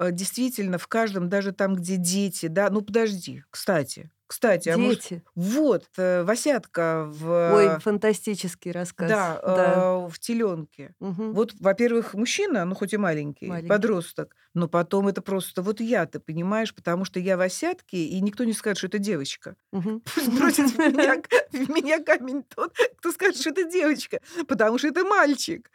э, 0.00 0.12
действительно 0.12 0.78
в 0.78 0.88
каждом, 0.88 1.28
даже 1.28 1.52
там, 1.52 1.76
где 1.76 1.96
дети, 1.96 2.46
да, 2.48 2.70
ну 2.70 2.82
подожди, 2.82 3.44
кстати, 3.50 4.10
кстати, 4.32 4.70
а 4.70 4.78
может, 4.78 5.02
Дети. 5.02 5.22
вот, 5.34 5.84
э, 5.98 6.22
Васятка 6.24 7.04
Ой, 7.04 7.68
в, 7.76 7.80
фантастический 7.80 8.72
рассказ. 8.72 9.10
да, 9.10 9.40
Да. 9.44 9.74
э, 10.06 10.08
в 10.08 10.18
теленке. 10.18 10.94
Мгм. 11.00 11.34
Вот, 11.34 11.52
во-первых, 11.60 12.14
мужчина, 12.14 12.64
ну 12.64 12.74
хоть 12.74 12.94
и 12.94 12.96
маленький, 12.96 13.46
Маленький. 13.46 13.68
подросток, 13.68 14.34
но 14.54 14.68
потом 14.68 15.08
это 15.08 15.20
просто 15.20 15.60
вот 15.60 15.80
я, 15.80 16.06
ты 16.06 16.18
понимаешь, 16.18 16.74
потому 16.74 17.04
что 17.04 17.20
я 17.20 17.36
в 17.36 17.42
осятке, 17.42 17.98
и 18.06 18.20
никто 18.22 18.44
не 18.44 18.54
скажет, 18.54 18.78
что 18.78 18.86
это 18.86 18.98
девочка. 18.98 19.54
Пусть 19.70 20.28
бросит 20.40 20.70
в 20.70 20.78
меня, 20.78 21.22
в 21.52 21.68
меня 21.68 22.02
камень 22.02 22.42
тот, 22.44 22.74
кто 22.96 23.12
скажет, 23.12 23.38
что 23.38 23.50
это 23.50 23.64
девочка, 23.64 24.20
потому 24.48 24.78
что 24.78 24.88
это 24.88 25.04
мальчик. 25.04 25.70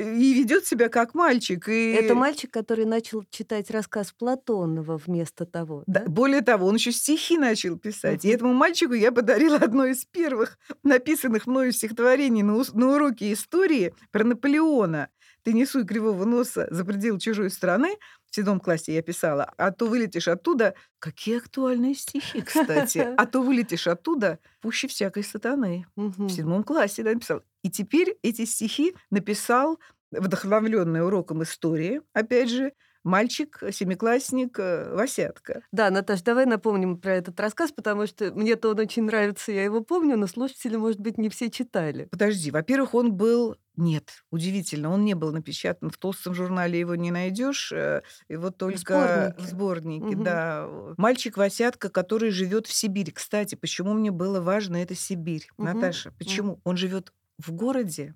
И 0.00 0.32
ведет 0.34 0.66
себя 0.66 0.88
как 0.88 1.14
мальчик. 1.14 1.68
И... 1.68 1.92
Это 1.92 2.14
мальчик, 2.14 2.50
который 2.50 2.84
начал 2.84 3.24
читать 3.30 3.70
рассказ 3.70 4.12
Платонова 4.12 4.96
вместо 4.96 5.44
того, 5.46 5.84
Да, 5.86 6.00
да? 6.00 6.10
более 6.10 6.40
того, 6.40 6.66
он 6.66 6.76
еще 6.76 6.92
стихи 6.92 7.38
начал 7.38 7.76
писать. 7.78 8.24
И 8.24 8.28
Мгм. 8.28 8.34
этому 8.36 8.52
мальчику 8.54 8.92
я 8.94 9.12
подарила 9.12 9.56
одно 9.56 9.86
из 9.86 10.04
первых 10.04 10.58
написанных 10.82 11.46
мною 11.46 11.72
стихотворений 11.72 12.42
на, 12.42 12.56
ус- 12.56 12.72
на 12.72 12.94
уроке 12.94 13.32
истории 13.32 13.92
про 14.10 14.24
Наполеона. 14.24 15.08
Ты 15.42 15.52
не 15.52 15.66
суй 15.66 15.84
кривого 15.84 16.24
носа 16.24 16.66
за 16.70 16.84
пределы 16.84 17.18
чужой 17.18 17.50
страны. 17.50 17.96
В 18.30 18.34
седьмом 18.34 18.60
классе 18.60 18.94
я 18.94 19.02
писала. 19.02 19.52
А 19.56 19.72
то 19.72 19.86
вылетишь 19.86 20.28
оттуда... 20.28 20.74
Какие 20.98 21.38
актуальные 21.38 21.94
стихи, 21.94 22.42
кстати. 22.42 23.08
А 23.16 23.26
то 23.26 23.42
вылетишь 23.42 23.86
оттуда 23.86 24.38
пуще 24.60 24.86
всякой 24.88 25.24
сатаны. 25.24 25.86
В 25.96 26.28
седьмом 26.28 26.62
классе 26.62 27.02
да, 27.02 27.12
написал. 27.12 27.42
И 27.62 27.70
теперь 27.70 28.16
эти 28.22 28.44
стихи 28.44 28.94
написал, 29.10 29.78
вдохновленный 30.10 31.04
уроком 31.04 31.42
истории, 31.42 32.02
опять 32.12 32.50
же, 32.50 32.72
мальчик, 33.04 33.62
семиклассник 33.72 34.58
э, 34.58 34.94
Васятка. 34.94 35.62
Да, 35.72 35.90
Наташ, 35.90 36.22
давай 36.22 36.46
напомним 36.46 36.98
про 36.98 37.14
этот 37.14 37.38
рассказ, 37.40 37.72
потому 37.72 38.06
что 38.06 38.32
мне-то 38.32 38.70
он 38.70 38.78
очень 38.78 39.04
нравится, 39.04 39.52
я 39.52 39.64
его 39.64 39.82
помню, 39.82 40.16
но 40.16 40.26
слушатели, 40.26 40.76
может 40.76 41.00
быть, 41.00 41.16
не 41.16 41.28
все 41.28 41.50
читали. 41.50 42.08
Подожди, 42.10 42.50
во-первых, 42.50 42.94
он 42.94 43.12
был... 43.12 43.56
Нет, 43.80 44.24
удивительно, 44.30 44.90
он 44.90 45.06
не 45.06 45.14
был 45.14 45.32
напечатан 45.32 45.88
в 45.90 45.96
толстом 45.96 46.34
журнале, 46.34 46.78
его 46.78 46.96
не 46.96 47.10
найдешь, 47.10 47.72
э, 47.72 48.02
его 48.28 48.50
только 48.50 49.32
в 49.38 49.40
сборнике. 49.40 49.46
сборнике, 49.46 50.16
Мгм. 50.16 50.24
да. 50.24 50.68
Мальчик 50.98 51.38
Васятка, 51.38 51.88
который 51.88 52.30
живет 52.30 52.66
в 52.66 52.72
Сибири. 52.74 53.10
Кстати, 53.10 53.54
почему 53.54 53.94
мне 53.94 54.10
было 54.10 54.40
важно 54.42 54.76
это 54.76 54.94
Сибирь, 54.94 55.48
Мгм. 55.56 55.64
Наташа? 55.66 56.10
Почему? 56.18 56.60
Он 56.64 56.76
живет 56.76 57.12
в 57.38 57.52
городе, 57.52 58.14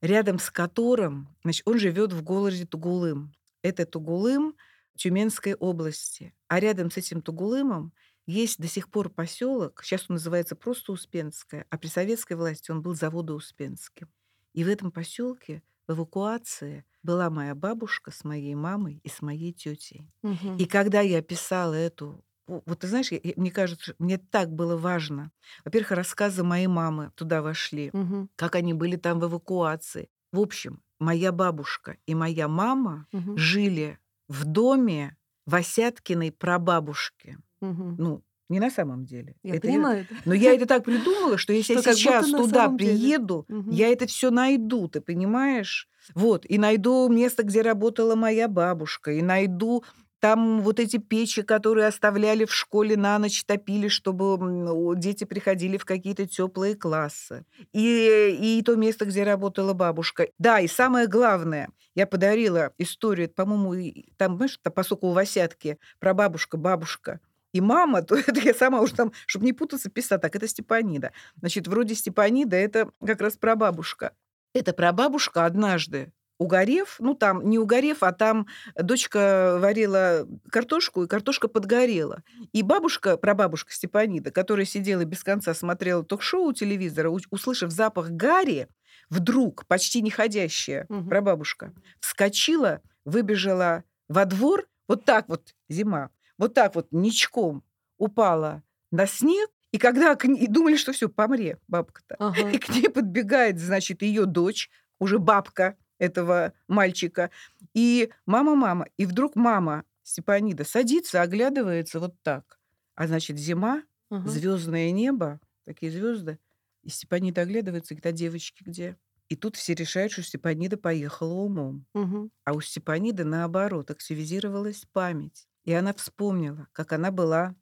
рядом 0.00 0.38
с 0.38 0.50
которым, 0.50 1.28
значит, 1.44 1.62
он 1.66 1.78
живет 1.78 2.12
в 2.12 2.22
городе 2.22 2.66
Тугулым. 2.66 3.32
Это 3.62 3.86
Тугулым 3.86 4.56
Тюменской 4.96 5.54
области. 5.54 6.34
А 6.48 6.60
рядом 6.60 6.90
с 6.90 6.96
этим 6.96 7.22
Тугулымом 7.22 7.92
есть 8.26 8.58
до 8.60 8.68
сих 8.68 8.88
пор 8.90 9.10
поселок, 9.10 9.82
сейчас 9.82 10.06
он 10.08 10.14
называется 10.14 10.54
просто 10.56 10.92
Успенское, 10.92 11.66
а 11.70 11.78
при 11.78 11.88
советской 11.88 12.34
власти 12.36 12.70
он 12.70 12.82
был 12.82 12.94
заводоуспенским. 12.94 14.08
И 14.54 14.64
в 14.64 14.68
этом 14.68 14.92
поселке 14.92 15.62
в 15.88 15.92
эвакуации 15.92 16.84
была 17.02 17.30
моя 17.30 17.54
бабушка 17.54 18.10
с 18.10 18.24
моей 18.24 18.54
мамой 18.54 19.00
и 19.02 19.08
с 19.08 19.22
моей 19.22 19.52
тетей. 19.52 20.10
Мгм. 20.22 20.58
И 20.58 20.66
когда 20.66 21.00
я 21.00 21.22
писала 21.22 21.74
эту 21.74 22.24
вот 22.46 22.80
ты 22.80 22.88
знаешь, 22.88 23.12
я- 23.12 23.20
мне 23.36 23.50
кажется, 23.52 23.94
мне 23.98 24.18
так 24.18 24.50
было 24.52 24.76
важно. 24.76 25.30
Во-первых, 25.64 25.92
рассказы 25.92 26.42
моей 26.42 26.66
мамы 26.66 27.12
туда 27.14 27.40
вошли 27.40 27.92
Мгм. 27.92 28.28
как 28.36 28.56
они 28.56 28.74
были 28.74 28.96
там 28.96 29.20
в 29.20 29.26
эвакуации. 29.26 30.08
В 30.32 30.40
общем, 30.40 30.82
моя 30.98 31.30
бабушка 31.32 31.96
и 32.06 32.14
моя 32.14 32.48
мама 32.48 33.06
Мгм. 33.12 33.36
жили 33.36 33.98
в 34.28 34.44
доме 34.44 35.16
Васяткиной 35.46 36.32
прабабушки. 36.32 37.38
Мгм. 37.60 37.98
Ну, 37.98 38.24
не 38.52 38.60
на 38.60 38.70
самом 38.70 39.04
деле. 39.04 39.34
Я 39.42 39.56
Это 39.56 39.68
понимаю. 39.68 40.06
Но 40.24 40.34
я 40.34 40.54
это 40.54 40.66
так 40.66 40.84
придумала, 40.84 41.38
что 41.38 41.52
если 41.52 41.74
Что 41.74 41.80
я 41.80 41.94
сейчас 41.94 42.32
туда 42.34 42.68
деле. 42.68 42.76
приеду, 42.76 43.46
Мгм. 43.48 43.70
я 43.70 43.88
это 43.88 44.06
все 44.06 44.30
найду, 44.30 44.88
ты 44.88 45.00
понимаешь? 45.00 45.88
Вот, 46.14 46.44
и 46.48 46.58
найду 46.58 47.08
место, 47.08 47.42
где 47.44 47.62
работала 47.62 48.14
моя 48.16 48.48
бабушка, 48.48 49.12
и 49.12 49.22
найду 49.22 49.84
там 50.20 50.60
вот 50.62 50.78
эти 50.78 50.98
печи, 50.98 51.42
которые 51.42 51.86
оставляли 51.88 52.44
в 52.44 52.54
школе 52.54 52.96
на 52.96 53.18
ночь, 53.18 53.44
топили, 53.44 53.88
чтобы 53.88 54.94
дети 54.96 55.24
приходили 55.24 55.76
в 55.78 55.84
какие-то 55.84 56.26
теплые 56.26 56.76
классы. 56.76 57.44
И, 57.72 58.36
и 58.40 58.62
то 58.62 58.76
место, 58.76 59.04
где 59.04 59.24
работала 59.24 59.72
бабушка. 59.72 60.28
Да, 60.38 60.60
и 60.60 60.68
самое 60.68 61.08
главное, 61.08 61.70
я 61.94 62.06
подарила 62.06 62.72
историю, 62.78 63.30
по-моему, 63.30 64.04
там, 64.16 64.36
знаешь, 64.36 64.58
это 64.62 64.70
посоку 64.70 65.08
у 65.08 65.12
Васятки, 65.12 65.78
про 65.98 66.14
бабушка, 66.14 66.56
бабушка 66.56 67.20
и 67.52 67.60
мама, 67.60 68.02
то 68.02 68.14
это 68.26 68.40
я 68.40 68.54
сама 68.54 68.80
уже 68.80 68.94
там, 68.94 69.12
чтобы 69.26 69.44
не 69.44 69.52
путаться, 69.52 69.90
писала 69.90 70.20
так, 70.20 70.34
это 70.36 70.48
Степанида. 70.48 71.12
Значит, 71.36 71.68
вроде 71.68 71.94
Степанида, 71.94 72.56
это 72.56 72.90
как 73.04 73.20
раз 73.20 73.36
прабабушка. 73.36 74.12
Это 74.54 74.72
прабабушка 74.72 75.46
однажды 75.46 76.12
угорев, 76.38 76.96
ну 76.98 77.14
там 77.14 77.48
не 77.48 77.58
угорев, 77.58 78.02
а 78.02 78.12
там 78.12 78.46
дочка 78.76 79.58
варила 79.60 80.26
картошку, 80.50 81.04
и 81.04 81.06
картошка 81.06 81.46
подгорела. 81.46 82.22
И 82.52 82.62
бабушка, 82.62 83.16
прабабушка 83.16 83.72
Степанида, 83.72 84.32
которая 84.32 84.66
сидела 84.66 85.04
без 85.04 85.22
конца 85.22 85.54
смотрела 85.54 86.04
ток-шоу 86.04 86.46
у 86.48 86.52
телевизора, 86.52 87.10
услышав 87.30 87.70
запах 87.70 88.10
гари, 88.10 88.66
вдруг, 89.08 89.66
почти 89.66 90.02
не 90.02 90.10
ходящая 90.10 90.86
Мгм. 90.88 91.08
прабабушка, 91.08 91.72
вскочила, 92.00 92.80
выбежала 93.04 93.84
во 94.08 94.24
двор, 94.24 94.66
вот 94.88 95.04
так 95.04 95.28
вот, 95.28 95.54
зима, 95.68 96.10
вот 96.42 96.54
так 96.54 96.74
вот 96.74 96.88
ничком 96.90 97.64
упала 97.98 98.62
на 98.90 99.06
снег, 99.06 99.50
и 99.72 99.78
когда 99.78 100.14
к 100.16 100.24
ней, 100.26 100.44
и 100.44 100.46
думали, 100.48 100.76
что 100.76 100.92
все, 100.92 101.08
помре 101.08 101.58
бабка-то. 101.68 102.18
Ага. 102.18 102.50
И 102.50 102.58
к 102.58 102.68
ней 102.68 102.88
подбегает, 102.90 103.58
значит, 103.58 104.02
ее 104.02 104.26
дочь, 104.26 104.70
уже 104.98 105.18
бабка 105.18 105.76
этого 105.98 106.52
мальчика. 106.68 107.30
И 107.74 108.10
мама-мама. 108.26 108.86
И 108.98 109.06
вдруг 109.06 109.36
мама 109.36 109.84
Степанида 110.02 110.64
садится, 110.64 111.22
оглядывается 111.22 112.00
вот 112.00 112.14
так. 112.22 112.58
А 112.94 113.06
значит, 113.06 113.38
зима, 113.38 113.82
Ага. 114.10 114.28
звездное 114.30 114.90
небо, 114.90 115.40
такие 115.64 115.90
звезды. 115.92 116.38
И 116.82 116.90
Степанида 116.90 117.42
оглядывается, 117.42 117.94
говорит, 117.94 118.06
а 118.06 118.12
девочки 118.12 118.62
где? 118.64 118.96
И 119.28 119.36
тут 119.36 119.56
все 119.56 119.74
решают, 119.74 120.12
что 120.12 120.22
Степанида 120.22 120.76
поехала 120.76 121.32
умом. 121.32 121.86
Мгм. 121.94 122.30
А 122.44 122.52
у 122.54 122.60
Степаниды, 122.60 123.24
наоборот, 123.24 123.90
активизировалась 123.90 124.84
память. 124.92 125.48
И 125.64 125.72
она 125.72 125.92
вспомнила, 125.94 126.68
как 126.72 126.92
она 126.92 127.10
была... 127.10 127.54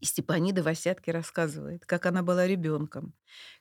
И 0.00 0.04
Степанида 0.04 0.62
в 0.62 0.68
«Осятке» 0.68 1.10
рассказывает, 1.10 1.84
как 1.84 2.06
она 2.06 2.22
была 2.22 2.46
ребенком, 2.46 3.14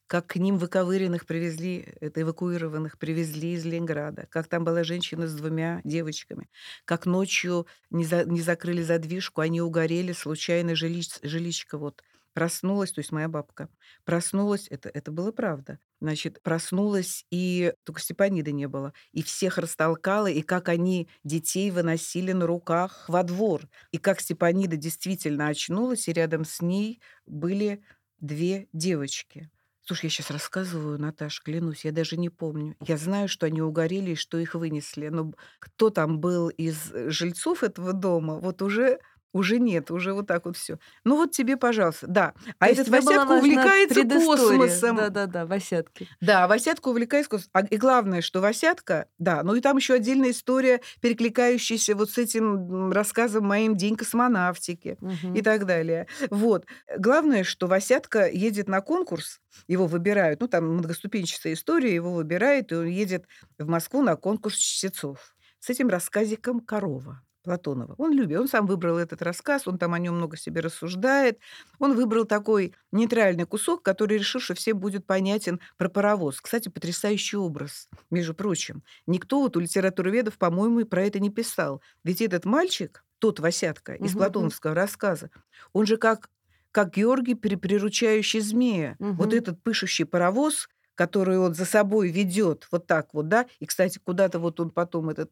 как 0.06 0.28
к 0.28 0.36
ним 0.36 0.60
выковыренных 0.60 1.26
привезли, 1.26 1.80
это 2.00 2.22
эвакуированных 2.22 3.00
привезли 3.00 3.54
из 3.54 3.66
Ленинграда, 3.66 4.28
как 4.30 4.48
там 4.48 4.64
была 4.64 4.84
женщина 4.84 5.28
с 5.28 5.34
двумя 5.34 5.82
девочками, 5.84 6.48
как 6.86 7.08
ночью 7.08 7.66
не, 7.90 8.06
за- 8.06 8.26
не 8.26 8.42
закрыли 8.42 8.84
задвижку, 8.84 9.42
они 9.42 9.62
угорели, 9.62 10.12
случайно 10.12 10.72
жилищ- 10.72 11.20
жилищко 11.24 11.80
вот 11.80 12.04
проснулась, 12.38 12.92
то 12.92 13.00
есть 13.00 13.12
моя 13.12 13.28
бабка, 13.28 13.68
проснулась, 14.06 14.68
это, 14.70 14.90
это 14.90 15.12
было 15.12 15.32
правда, 15.32 15.80
значит, 16.00 16.40
проснулась, 16.44 17.26
и 17.32 17.74
только 17.84 18.00
Степаниды 18.00 18.52
не 18.52 18.68
было, 18.68 18.94
и 19.12 19.24
всех 19.24 19.58
растолкала, 19.58 20.28
и 20.28 20.44
как 20.44 20.70
они 20.70 21.10
детей 21.24 21.72
выносили 21.72 22.34
на 22.34 22.46
руках 22.46 23.06
во 23.08 23.24
двор, 23.24 23.68
и 23.92 23.98
как 23.98 24.22
Степанида 24.22 24.78
действительно 24.78 25.48
очнулась, 25.48 26.08
и 26.08 26.14
рядом 26.14 26.46
с 26.46 26.62
ней 26.62 27.02
были 27.26 27.82
две 28.20 28.68
девочки. 28.72 29.50
Слушай, 29.82 30.06
я 30.06 30.10
сейчас 30.12 30.30
рассказываю, 30.30 31.00
Наташа, 31.00 31.42
клянусь, 31.44 31.86
я 31.86 31.92
даже 31.92 32.18
не 32.18 32.30
помню. 32.30 32.76
Я 32.86 32.98
знаю, 32.98 33.28
что 33.28 33.48
они 33.48 33.64
угорели 33.64 34.12
и 34.12 34.16
что 34.16 34.38
их 34.38 34.54
вынесли. 34.54 35.08
Но 35.08 35.34
кто 35.58 35.90
там 35.90 36.20
был 36.20 36.50
из 36.50 36.92
э, 36.92 37.10
жильцов 37.10 37.64
этого 37.64 37.94
дома, 37.94 38.38
вот 38.38 38.62
уже 38.62 39.00
уже 39.34 39.60
нет, 39.60 39.92
уже 39.92 40.14
вот 40.14 40.28
так 40.28 40.46
вот 40.46 40.58
все. 40.58 40.80
Ну 41.04 41.16
вот 41.18 41.32
тебе, 41.32 41.58
пожалуйста, 41.58 42.08
да. 42.08 42.34
А 42.60 42.66
То 42.66 42.72
этот 42.72 42.90
Васятка 42.90 43.32
увлекается 43.34 44.04
космосом. 44.04 44.96
Да-да-да, 44.98 45.46
Васятки. 45.46 46.10
Да, 46.22 46.48
Васятка 46.48 46.90
увлекается 46.90 47.30
космосом. 47.30 47.52
А, 47.54 47.62
и 47.66 47.78
главное, 47.78 48.22
что 48.22 48.42
Васятка, 48.42 49.08
да, 49.20 49.44
ну 49.44 49.56
и 49.56 49.62
там 49.62 49.78
еще 49.78 49.94
отдельная 49.96 50.32
история, 50.32 50.82
перекликающаяся 51.02 51.96
вот 51.96 52.10
с 52.12 52.18
этим 52.18 52.92
рассказом 52.92 53.46
моим 53.46 53.76
«День 53.76 53.96
космонавтики» 53.96 54.98
Мгм. 55.02 55.34
и 55.36 55.42
так 55.42 55.66
далее. 55.66 56.08
Вот. 56.30 56.66
Главное, 56.98 57.44
что 57.44 57.68
Васятка 57.68 58.28
едет 58.28 58.68
на 58.68 58.82
конкурс, 58.82 59.40
его 59.68 59.88
выбирают, 59.88 60.42
ну 60.42 60.48
там 60.48 60.66
многоступенчатая 60.78 61.54
история, 61.54 61.94
его 61.94 62.14
выбирают, 62.14 62.72
и 62.72 62.76
он 62.76 62.86
едет 62.88 63.26
в 63.58 63.68
Москву 63.68 64.02
на 64.02 64.16
конкурс 64.16 64.56
чтецов 64.58 65.36
с 65.60 65.70
этим 65.70 65.90
рассказиком 65.90 66.60
«Корова». 66.60 67.22
Платонова. 67.48 67.96
Он 67.98 68.12
любит, 68.12 68.38
он 68.40 68.48
сам 68.50 68.68
выбрал 68.68 68.98
этот 68.98 69.22
рассказ, 69.22 69.68
он 69.68 69.78
там 69.78 69.94
о 69.94 70.00
нем 70.00 70.16
много 70.16 70.36
себе 70.36 70.60
рассуждает. 70.60 71.40
Он 71.80 71.96
выбрал 71.96 72.26
такой 72.26 72.74
нейтральный 72.92 73.46
кусок, 73.46 73.84
который 73.84 74.18
решил, 74.18 74.42
что 74.42 74.54
всем 74.54 74.80
будет 74.80 75.06
понятен 75.08 75.62
про 75.78 75.88
паровоз. 75.88 76.42
Кстати, 76.42 76.68
потрясающий 76.68 77.38
образ, 77.38 77.88
между 78.12 78.34
прочим. 78.34 78.84
Никто 79.06 79.40
вот 79.40 79.56
у 79.56 79.62
литературоведов, 79.62 80.38
по-моему, 80.38 80.82
и 80.82 80.84
про 80.84 81.04
это 81.06 81.20
не 81.20 81.30
писал. 81.30 81.82
Ведь 82.04 82.22
этот 82.22 82.44
мальчик, 82.44 83.06
тот 83.20 83.40
Васятка 83.40 83.94
из 83.94 84.14
мгм. 84.14 84.16
платоновского 84.16 84.74
рассказа, 84.76 85.30
он 85.72 85.86
же 85.86 85.96
как, 85.98 86.30
как 86.72 86.94
Георгий, 86.96 87.36
при- 87.36 87.56
приручающий 87.56 88.42
змея. 88.42 89.00
Вот 89.16 89.32
Мгм. 89.32 89.34
этот 89.34 89.64
пышущий 89.64 90.06
паровоз, 90.06 90.70
который 90.96 91.38
он 91.40 91.54
за 91.54 91.66
собой 91.66 92.10
ведет 92.12 92.68
вот 92.72 92.88
так 92.88 93.14
вот, 93.14 93.28
да, 93.30 93.46
и, 93.60 93.66
кстати, 93.66 94.00
куда-то 94.04 94.40
вот 94.40 94.60
он 94.60 94.72
потом 94.72 95.10
этот 95.10 95.32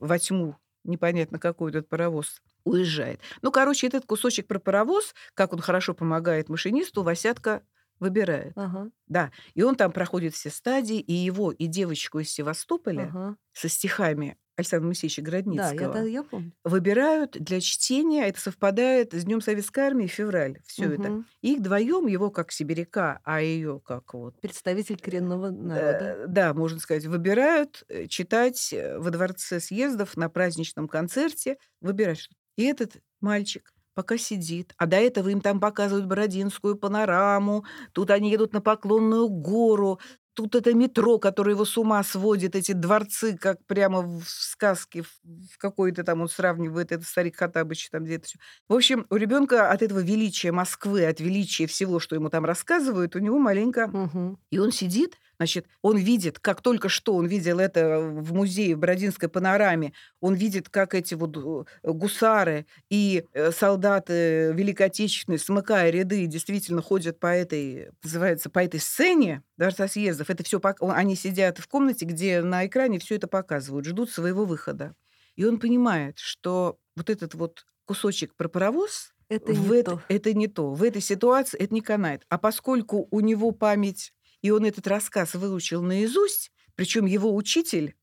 во 0.00 0.18
тьму, 0.18 0.56
непонятно 0.84 1.38
какой 1.38 1.70
этот 1.70 1.88
паровоз, 1.88 2.42
уезжает. 2.64 3.20
Ну, 3.42 3.50
короче, 3.52 3.86
этот 3.86 4.06
кусочек 4.06 4.46
про 4.46 4.58
паровоз, 4.58 5.14
как 5.34 5.52
он 5.52 5.60
хорошо 5.60 5.94
помогает 5.94 6.48
машинисту, 6.48 7.02
Васятка 7.02 7.62
выбирает. 8.00 8.56
Ага, 8.56 8.90
Да, 9.06 9.32
и 9.54 9.62
он 9.62 9.76
там 9.76 9.92
проходит 9.92 10.34
все 10.34 10.50
стадии, 10.50 10.98
и 11.00 11.12
его, 11.12 11.52
и 11.52 11.66
девочку 11.66 12.20
из 12.20 12.30
Севастополя 12.30 13.14
ага. 13.14 13.36
со 13.52 13.68
стихами 13.68 14.38
Александра 14.56 14.86
Моисеевича 14.86 15.22
Городницкого 15.22 15.80
я, 15.80 15.88
да, 15.88 16.02
я 16.02 16.22
помню. 16.22 16.52
выбирают 16.62 17.32
для 17.32 17.60
чтения. 17.60 18.26
Это 18.28 18.40
совпадает 18.40 19.12
с 19.12 19.24
Днем 19.24 19.40
Советской 19.40 19.80
Армии, 19.80 20.06
февраль, 20.06 20.60
все 20.66 20.92
это. 20.92 21.10
Мгм. 21.10 21.26
Их 21.42 21.58
вдвоем, 21.58 22.06
его 22.06 22.30
как 22.30 22.52
сибиряка, 22.52 23.20
а 23.24 23.40
ее 23.40 23.80
как 23.84 24.14
вот 24.14 24.40
Представитель 24.40 24.98
коренного 24.98 25.50
народа. 25.50 26.16
Э, 26.20 26.26
да, 26.28 26.54
можно 26.54 26.78
сказать, 26.78 27.06
выбирают 27.06 27.84
э, 27.88 28.06
читать 28.06 28.72
э, 28.72 28.98
во 28.98 29.10
дворце 29.10 29.60
съездов 29.60 30.16
на 30.16 30.28
праздничном 30.28 30.88
концерте, 30.88 31.58
выбирать 31.80 32.18
что 32.18 32.34
И 32.56 32.64
этот 32.64 32.98
мальчик 33.20 33.74
пока 33.94 34.18
сидит, 34.18 34.74
а 34.76 34.86
до 34.86 34.96
этого 34.96 35.28
им 35.28 35.40
там 35.40 35.60
показывают 35.60 36.06
Бородинскую 36.06 36.76
панораму, 36.76 37.64
тут 37.92 38.10
они 38.10 38.30
едут 38.30 38.52
на 38.52 38.60
Поклонную 38.60 39.28
гору, 39.28 40.00
тут 40.34 40.54
это 40.54 40.74
метро, 40.74 41.18
которое 41.18 41.52
его 41.52 41.64
с 41.64 41.76
ума 41.78 42.02
сводит, 42.02 42.54
эти 42.56 42.72
дворцы, 42.72 43.36
как 43.36 43.64
прямо 43.66 44.00
в 44.02 44.24
сказке, 44.28 45.02
в 45.02 45.58
какой-то 45.58 46.04
там 46.04 46.20
он 46.22 46.28
сравнивает, 46.28 46.92
это 46.92 47.04
старик 47.04 47.36
Хатабыч, 47.36 47.88
там 47.90 48.04
где-то 48.04 48.26
все. 48.26 48.38
В 48.68 48.74
общем, 48.74 49.06
у 49.10 49.16
ребенка 49.16 49.70
от 49.70 49.82
этого 49.82 50.00
величия 50.00 50.52
Москвы, 50.52 51.06
от 51.06 51.20
величия 51.20 51.66
всего, 51.66 52.00
что 52.00 52.14
ему 52.16 52.30
там 52.30 52.44
рассказывают, 52.44 53.16
у 53.16 53.20
него 53.20 53.38
маленько 53.38 53.92
Мгм. 53.92 54.36
и 54.50 54.58
он 54.58 54.72
сидит, 54.72 55.18
значит, 55.44 55.66
он 55.82 55.96
видит, 55.98 56.38
как 56.38 56.62
только 56.62 56.88
что 56.88 57.14
он 57.14 57.26
видел 57.26 57.58
это 57.58 57.98
в 58.00 58.32
музее 58.34 58.76
в 58.76 58.78
Бородинской 58.78 59.28
панораме, 59.28 59.92
он 60.20 60.34
видит, 60.34 60.68
как 60.68 60.94
эти 60.94 61.14
вот 61.14 61.36
э, 61.36 61.90
гусары 61.92 62.66
и 62.90 63.24
э, 63.32 63.50
солдаты 63.52 64.52
Великой 64.54 64.86
Отечественной, 64.86 65.38
смыкая 65.38 65.90
ряды, 65.90 66.26
действительно 66.26 66.82
ходят 66.82 67.20
по 67.20 67.26
этой, 67.26 67.90
называется, 68.02 68.48
по 68.50 68.64
этой 68.64 68.80
сцене 68.80 69.42
Дворца 69.56 69.86
съездов. 69.88 70.30
Это 70.30 70.42
все, 70.44 70.60
они 70.80 71.16
сидят 71.16 71.58
в 71.58 71.68
комнате, 71.68 72.04
где 72.06 72.40
на 72.42 72.66
экране 72.66 72.98
все 72.98 73.16
это 73.16 73.28
показывают, 73.28 73.86
ждут 73.86 74.10
своего 74.10 74.44
выхода. 74.44 74.94
И 75.36 75.44
он 75.44 75.58
понимает, 75.58 76.18
что 76.18 76.78
вот 76.96 77.10
этот 77.10 77.34
вот 77.34 77.66
кусочек 77.84 78.34
про 78.36 78.48
паровоз, 78.48 79.12
Это 79.28 79.52
в 79.52 79.68
не 79.68 79.68
эт- 79.80 79.84
то. 79.84 80.02
это 80.08 80.32
не 80.32 80.48
то. 80.48 80.72
В 80.72 80.82
этой 80.82 81.02
ситуации 81.02 81.58
это 81.58 81.74
не 81.74 81.80
канает. 81.82 82.24
А 82.28 82.38
поскольку 82.38 83.08
у 83.10 83.20
него 83.20 83.50
память, 83.52 84.12
и 84.44 84.50
он 84.50 84.66
этот 84.66 84.86
рассказ 84.86 85.32
выучил 85.32 85.82
наизусть, 85.82 86.52
причем 86.74 87.06
его 87.06 87.34
учитель 87.34 87.96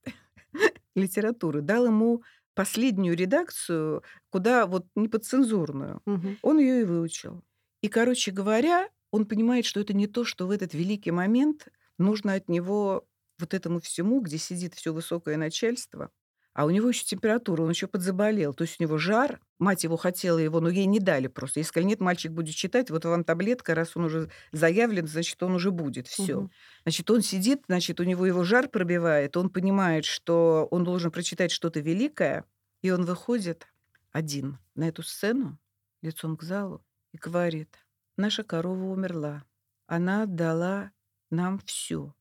литературы 0.95 1.62
дал 1.62 1.86
ему 1.86 2.23
последнюю 2.56 3.15
редакцию, 3.15 4.01
куда 4.32 4.65
вот 4.65 4.88
не 4.95 5.08
подцензурную. 5.08 6.01
Мгм. 6.08 6.39
Он 6.41 6.58
ее 6.58 6.82
и 6.82 6.84
выучил. 6.84 7.43
И, 7.84 7.89
короче 7.89 8.32
говоря, 8.32 8.89
он 9.12 9.27
понимает, 9.27 9.65
что 9.65 9.80
это 9.82 9.93
не 9.93 10.08
то, 10.08 10.25
что 10.25 10.47
в 10.47 10.51
этот 10.51 10.73
великий 10.73 11.12
момент 11.12 11.67
нужно 11.99 12.34
от 12.34 12.49
него 12.49 13.08
вот 13.38 13.54
этому 13.54 13.80
всему, 13.80 14.19
где 14.19 14.39
сидит 14.39 14.73
все 14.73 14.91
высокое 14.93 15.38
начальство, 15.38 16.10
а 16.53 16.65
у 16.65 16.69
него 16.69 16.89
еще 16.89 17.05
температура, 17.05 17.63
он 17.63 17.69
еще 17.69 17.87
подзаболел. 17.87 18.53
То 18.53 18.63
есть 18.63 18.79
у 18.79 18.83
него 18.83 18.97
жар, 18.97 19.39
мать 19.57 19.83
его 19.83 19.95
хотела 19.95 20.37
его, 20.37 20.59
но 20.59 20.69
ей 20.69 20.85
не 20.85 20.99
дали 20.99 21.27
просто. 21.27 21.59
Если 21.59 21.69
сказали, 21.69 21.89
нет, 21.89 22.01
мальчик 22.01 22.31
будет 22.31 22.55
читать, 22.55 22.89
вот 22.89 23.05
вам 23.05 23.23
таблетка, 23.23 23.73
раз 23.73 23.95
он 23.95 24.05
уже 24.05 24.29
заявлен, 24.51 25.07
значит, 25.07 25.41
он 25.43 25.53
уже 25.53 25.71
будет. 25.71 26.07
Все. 26.07 26.41
Мгм. 26.41 26.51
Значит, 26.83 27.09
он 27.09 27.21
сидит, 27.21 27.61
значит, 27.67 27.99
у 27.99 28.03
него 28.03 28.25
его 28.25 28.43
жар 28.43 28.67
пробивает, 28.67 29.37
он 29.37 29.49
понимает, 29.49 30.03
что 30.05 30.67
он 30.71 30.83
должен 30.83 31.11
прочитать 31.11 31.51
что-то 31.51 31.79
великое, 31.79 32.45
и 32.81 32.91
он 32.91 33.05
выходит 33.05 33.67
один 34.11 34.57
на 34.75 34.89
эту 34.89 35.03
сцену, 35.03 35.57
лицом 36.01 36.35
к 36.35 36.43
залу, 36.43 36.83
и 37.13 37.17
говорит, 37.17 37.77
наша 38.17 38.43
корова 38.43 38.85
умерла. 38.85 39.45
Она 39.87 40.23
отдала 40.23 40.91
нам 41.29 41.59
все. 41.65 42.13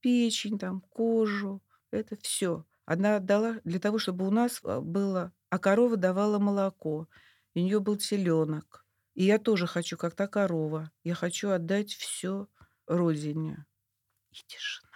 Печень, 0.00 0.58
там, 0.58 0.80
кожу, 0.80 1.62
это 1.90 2.16
все. 2.16 2.64
Она 2.90 3.18
отдала 3.18 3.60
для 3.62 3.78
того, 3.78 4.00
чтобы 4.00 4.26
у 4.26 4.32
нас 4.32 4.60
а, 4.64 4.80
было... 4.80 5.32
А 5.48 5.60
корова 5.60 5.96
давала 5.96 6.40
молоко. 6.40 7.06
У 7.54 7.58
нее 7.60 7.78
был 7.78 7.96
теленок. 7.96 8.84
И 9.14 9.22
я 9.22 9.38
тоже 9.38 9.68
хочу, 9.68 9.96
как 9.96 10.16
та 10.16 10.26
корова. 10.26 10.90
Я 11.04 11.14
хочу 11.14 11.50
отдать 11.50 11.92
все 11.92 12.48
родине. 12.88 13.64
И 14.32 14.38
тишина. 14.44 14.90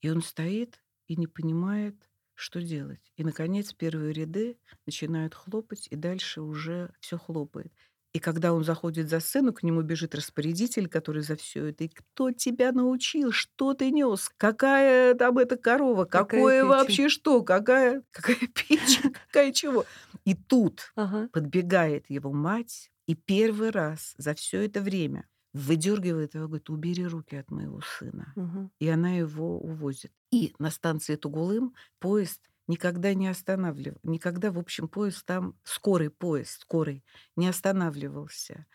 И 0.00 0.10
он 0.10 0.22
стоит 0.22 0.80
и 1.08 1.16
не 1.16 1.26
понимает, 1.26 1.96
что 2.34 2.62
делать. 2.62 3.12
И, 3.16 3.24
наконец, 3.24 3.72
первые 3.72 4.12
ряды 4.12 4.56
начинают 4.86 5.34
хлопать, 5.34 5.88
и 5.90 5.96
дальше 5.96 6.40
уже 6.40 6.94
все 7.00 7.18
хлопает. 7.18 7.72
И 8.14 8.20
когда 8.20 8.52
он 8.54 8.62
заходит 8.64 9.08
за 9.10 9.18
сцену, 9.20 9.52
к 9.52 9.62
нему 9.64 9.82
бежит 9.82 10.14
распорядитель, 10.14 10.88
который 10.88 11.22
за 11.22 11.34
все 11.36 11.66
это. 11.66 11.84
И 11.84 11.88
кто 11.88 12.30
тебя 12.30 12.70
научил? 12.72 13.32
Что 13.32 13.74
ты 13.74 13.90
нес? 13.90 14.30
Какая 14.36 15.14
там 15.14 15.36
эта 15.38 15.56
корова? 15.56 16.04
Какая 16.04 16.46
Какое 16.46 16.60
печень? 16.60 16.74
вообще 16.78 17.08
что? 17.08 17.42
Какая, 17.42 18.02
какая 18.12 18.36
печень? 18.54 19.12
Какая 19.26 19.52
чего? 19.52 19.86
И 20.24 20.34
тут 20.34 20.94
Ага. 20.96 21.28
подбегает 21.32 22.08
его 22.08 22.32
мать 22.32 22.90
и 23.06 23.14
первый 23.16 23.70
раз 23.70 24.14
за 24.16 24.34
все 24.34 24.64
это 24.64 24.80
время 24.80 25.28
выдергивает 25.52 26.34
его, 26.34 26.46
говорит, 26.46 26.70
убери 26.70 27.06
руки 27.06 27.36
от 27.36 27.50
моего 27.50 27.80
сына. 27.80 28.36
И 28.80 28.88
она 28.88 29.10
его 29.16 29.58
увозит. 29.58 30.12
И 30.30 30.54
на 30.58 30.70
станции 30.70 31.16
Тугулым 31.16 31.74
поезд 32.00 32.50
никогда 32.66 33.14
не 33.14 33.28
останавливал. 33.28 33.98
Никогда, 34.02 34.50
в 34.50 34.58
общем, 34.58 34.88
поезд 34.88 35.24
там, 35.26 35.58
скорый 35.64 36.10
поезд, 36.10 36.62
скорый, 36.62 37.04
не 37.36 37.48
останавливался. 37.48 38.66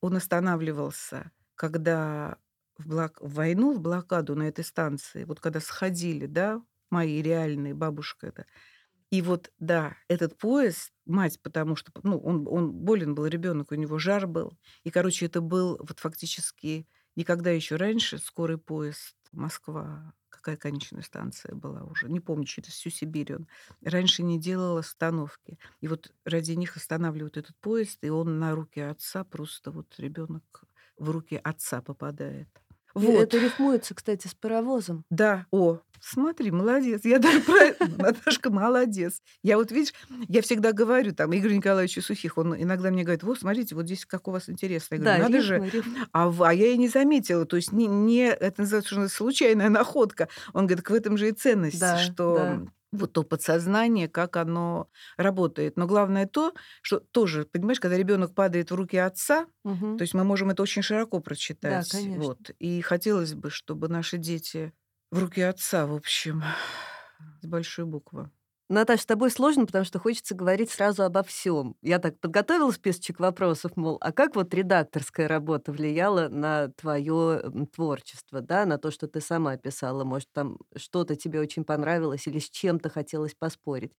Он 0.00 0.16
останавливался, 0.16 1.30
когда 1.54 2.38
в, 2.78 2.88
блок... 2.88 3.20
в 3.20 3.34
войну, 3.34 3.74
в 3.74 3.80
блокаду 3.80 4.34
на 4.34 4.44
этой 4.44 4.64
станции, 4.64 5.24
вот 5.24 5.40
когда 5.40 5.60
сходили, 5.60 6.26
да, 6.26 6.62
мои 6.90 7.22
реальные, 7.22 7.74
бабушка 7.74 8.28
это, 8.28 8.46
и 9.10 9.22
вот, 9.22 9.52
да, 9.60 9.96
этот 10.08 10.36
поезд, 10.38 10.92
мать, 11.06 11.40
потому 11.40 11.76
что, 11.76 11.92
ну, 12.02 12.18
он, 12.18 12.48
он 12.48 12.72
болен 12.72 13.14
был, 13.14 13.26
ребенок, 13.26 13.70
у 13.70 13.76
него 13.76 13.98
жар 13.98 14.26
был. 14.26 14.58
И, 14.82 14.90
короче, 14.90 15.26
это 15.26 15.40
был 15.40 15.78
вот 15.78 16.00
фактически 16.00 16.88
никогда 17.14 17.50
еще 17.50 17.76
раньше 17.76 18.18
скорый 18.18 18.58
поезд 18.58 19.14
Москва, 19.30 20.14
какая 20.34 20.56
конечная 20.56 21.02
станция 21.02 21.54
была 21.54 21.82
уже, 21.84 22.08
не 22.08 22.20
помню, 22.20 22.44
через 22.44 22.72
всю 22.72 22.90
Сибирь 22.90 23.34
он. 23.34 23.46
Раньше 23.82 24.22
не 24.22 24.38
делал 24.38 24.76
остановки. 24.76 25.58
И 25.80 25.88
вот 25.88 26.12
ради 26.24 26.52
них 26.52 26.76
останавливают 26.76 27.36
этот 27.36 27.56
поезд, 27.56 27.98
и 28.02 28.10
он 28.10 28.38
на 28.38 28.54
руки 28.54 28.80
отца, 28.80 29.24
просто 29.24 29.70
вот 29.70 29.94
ребенок 29.98 30.64
в 30.98 31.10
руки 31.10 31.40
отца 31.42 31.82
попадает. 31.82 32.48
И 32.96 32.98
Вот. 32.98 33.22
Это 33.22 33.38
рифмуется, 33.38 33.94
кстати, 33.94 34.28
с 34.28 34.34
паровозом. 34.34 35.04
Да, 35.10 35.46
о, 35.50 35.80
Смотри, 36.06 36.50
молодец. 36.50 37.00
Я 37.04 37.18
даже 37.18 37.40
про 37.40 37.74
Наташка 37.98 38.50
молодец. 38.50 39.22
Я 39.42 39.56
вот, 39.56 39.72
видишь, 39.72 39.94
я 40.28 40.42
всегда 40.42 40.72
говорю 40.72 41.14
там 41.14 41.34
Игорю 41.34 41.54
Николаевичу 41.56 42.02
Сухих, 42.02 42.36
он 42.36 42.54
иногда 42.60 42.90
мне 42.90 43.04
говорит, 43.04 43.22
вот, 43.22 43.38
смотрите, 43.38 43.74
вот 43.74 43.86
здесь 43.86 44.04
как 44.04 44.28
у 44.28 44.30
вас 44.30 44.50
интересно. 44.50 44.96
Я 44.96 45.00
говорю, 45.00 45.16
Да, 45.18 45.22
надо 45.24 45.38
рифмы, 45.38 45.46
же. 45.70 45.70
рифмы. 45.78 45.98
А, 46.12 46.32
а 46.40 46.52
я 46.52 46.66
и 46.68 46.76
не 46.76 46.88
заметила. 46.88 47.46
То 47.46 47.56
есть 47.56 47.72
не, 47.72 47.86
не 47.86 48.26
это 48.28 48.60
называется 48.60 49.08
случайная 49.08 49.70
находка. 49.70 50.28
Он 50.52 50.66
говорит, 50.66 50.84
так 50.84 50.90
в 50.90 50.94
этом 50.94 51.16
же 51.16 51.28
и 51.28 51.32
ценность, 51.32 51.80
Да, 51.80 51.96
что 51.96 52.34
да. 52.36 52.62
вот 52.92 53.12
то 53.14 53.22
подсознание, 53.22 54.06
как 54.08 54.36
оно 54.36 54.88
работает. 55.16 55.78
Но 55.78 55.86
главное 55.86 56.26
то, 56.26 56.52
что 56.82 57.00
тоже, 57.00 57.46
понимаешь, 57.50 57.80
когда 57.80 57.96
ребенок 57.96 58.34
падает 58.34 58.70
в 58.70 58.74
руки 58.74 58.98
отца, 58.98 59.46
Мгм. 59.64 59.96
то 59.96 60.02
есть 60.02 60.12
мы 60.12 60.24
можем 60.24 60.50
это 60.50 60.62
очень 60.62 60.82
широко 60.82 61.20
прочитать. 61.20 61.90
конечно. 61.90 62.22
Вот. 62.22 62.50
И 62.58 62.82
хотелось 62.82 63.32
бы, 63.32 63.48
чтобы 63.50 63.88
наши 63.88 64.18
дети 64.18 64.72
в 65.14 65.18
руки 65.20 65.40
отца, 65.40 65.86
в 65.86 65.94
общем, 65.94 66.42
с 67.40 67.46
большой 67.46 67.84
буквы. 67.84 68.30
Наташа, 68.68 69.02
с 69.02 69.06
тобой 69.06 69.30
сложно, 69.30 69.66
потому 69.66 69.84
что 69.84 70.00
хочется 70.00 70.34
говорить 70.34 70.70
сразу 70.70 71.04
обо 71.04 71.22
всем. 71.22 71.76
Я 71.82 72.00
так 72.00 72.18
подготовила 72.18 72.72
списочек 72.72 73.20
вопросов, 73.20 73.76
мол, 73.76 73.98
а 74.00 74.10
как 74.10 74.34
вот 74.34 74.52
редакторская 74.52 75.28
работа 75.28 75.70
влияла 75.70 76.28
на 76.28 76.68
твое 76.68 77.42
творчество, 77.72 78.40
да, 78.40 78.64
на 78.66 78.78
то, 78.78 78.90
что 78.90 79.06
ты 79.06 79.20
сама 79.20 79.56
писала? 79.56 80.02
Может, 80.02 80.32
там 80.32 80.58
что-то 80.74 81.14
тебе 81.14 81.40
очень 81.40 81.64
понравилось 81.64 82.26
или 82.26 82.40
с 82.40 82.50
чем-то 82.50 82.88
хотелось 82.88 83.34
поспорить? 83.34 83.92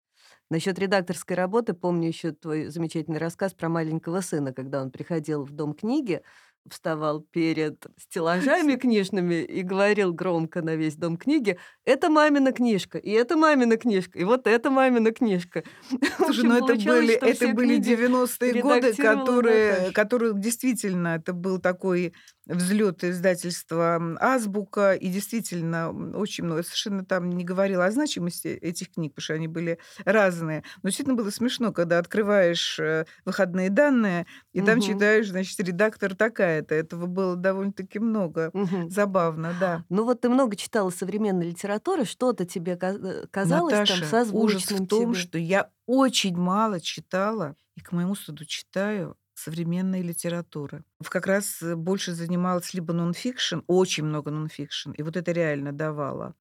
Насчет 0.49 0.78
редакторской 0.80 1.36
работы 1.36 1.73
помню 1.73 2.08
еще 2.08 2.32
твой 2.32 2.67
замечательный 2.67 3.19
рассказ 3.19 3.54
про 3.54 3.69
маленького 3.69 4.21
сына, 4.21 4.51
когда 4.51 4.82
он 4.82 4.91
приходил 4.91 5.43
в 5.43 5.51
дом 5.51 5.73
книги, 5.73 6.23
вставал 6.69 7.21
перед 7.21 7.86
стеллажами 7.97 8.75
книжными 8.75 9.43
и 9.43 9.62
говорил 9.62 10.13
громко 10.13 10.62
на 10.62 10.75
весь 10.75 10.95
дом 10.95 11.17
книги, 11.17 11.58
это 11.86 12.10
мамина 12.10 12.51
книжка, 12.51 12.97
и 12.97 13.12
это 13.12 13.38
мамина 13.38 13.78
книжка, 13.78 14.17
и 14.17 14.23
вот 14.23 14.47
это 14.47 14.69
мамина 14.69 15.12
книжка. 15.12 15.63
Слушай, 16.17 16.43
ну 16.45 16.56
это 16.56 16.75
были, 16.75 17.13
это 17.13 17.49
были 17.49 17.80
книги 17.80 17.93
90-е 17.93 18.62
годы, 18.62 18.93
которые, 18.93 19.91
которые 19.91 20.34
действительно, 20.36 21.15
это 21.15 21.34
был 21.34 21.60
такой 21.60 22.13
взлет 22.47 23.03
издательства 23.03 23.99
«Азбука», 24.19 24.93
и 24.93 25.08
действительно 25.10 25.91
очень 26.15 26.43
много, 26.43 26.63
совершенно 26.63 27.05
там 27.05 27.29
не 27.29 27.43
говорила 27.43 27.86
о 27.86 27.91
значимости 27.91 28.47
этих 28.47 28.91
книг, 28.93 29.13
потому 29.13 29.23
что 29.23 29.34
они 29.34 29.47
были 29.47 29.79
разные. 30.05 30.63
Но 30.84 30.89
действительно 30.89 31.15
было 31.15 31.29
смешно, 31.29 31.71
когда 31.73 31.99
открываешь 31.99 32.79
э, 32.79 33.05
выходные 33.25 33.69
данные, 33.69 34.25
и 34.53 34.62
там 34.62 34.79
Мгм. 34.79 34.81
читаешь, 34.81 35.29
значит, 35.29 35.60
редактор 35.60 36.15
такая-то. 36.15 36.75
Этого 36.75 37.05
было 37.08 37.36
довольно-таки 37.36 37.99
много. 37.99 38.53
Мгм. 38.53 38.89
Забавно, 38.89 39.53
да. 39.53 39.86
Ну 39.89 40.03
вот 40.05 40.21
ты 40.21 40.29
много 40.29 40.55
читала 40.55 40.89
современной 40.89 41.49
литературы, 41.49 42.05
что-то 42.05 42.45
тебе 42.45 42.77
э, 42.81 43.27
казалось 43.31 43.81
Наташа, 43.81 43.84
там 43.84 44.03
ужас 44.29 44.71
созвучным 44.71 44.79
в 44.79 44.88
том, 44.88 45.13
тебе? 45.13 45.13
что 45.13 45.38
я 45.38 45.71
очень 45.86 46.36
мало 46.36 46.79
читала, 46.79 47.55
и 47.75 47.81
к 47.81 47.91
моему 47.91 48.15
стыду 48.15 48.45
читаю 48.45 49.17
современной 49.36 50.02
литературы. 50.02 50.84
Как 51.10 51.28
раз 51.28 51.62
э, 51.62 51.76
больше 51.76 52.13
занималась 52.13 52.74
либо 52.74 52.93
нонфикшн, 52.93 53.60
очень 53.67 54.06
много 54.06 54.32
нонфикшн, 54.32 54.91
и 54.91 55.04
вот 55.04 55.17
это 55.17 55.32
реально 55.32 55.71
давало. 55.71 56.36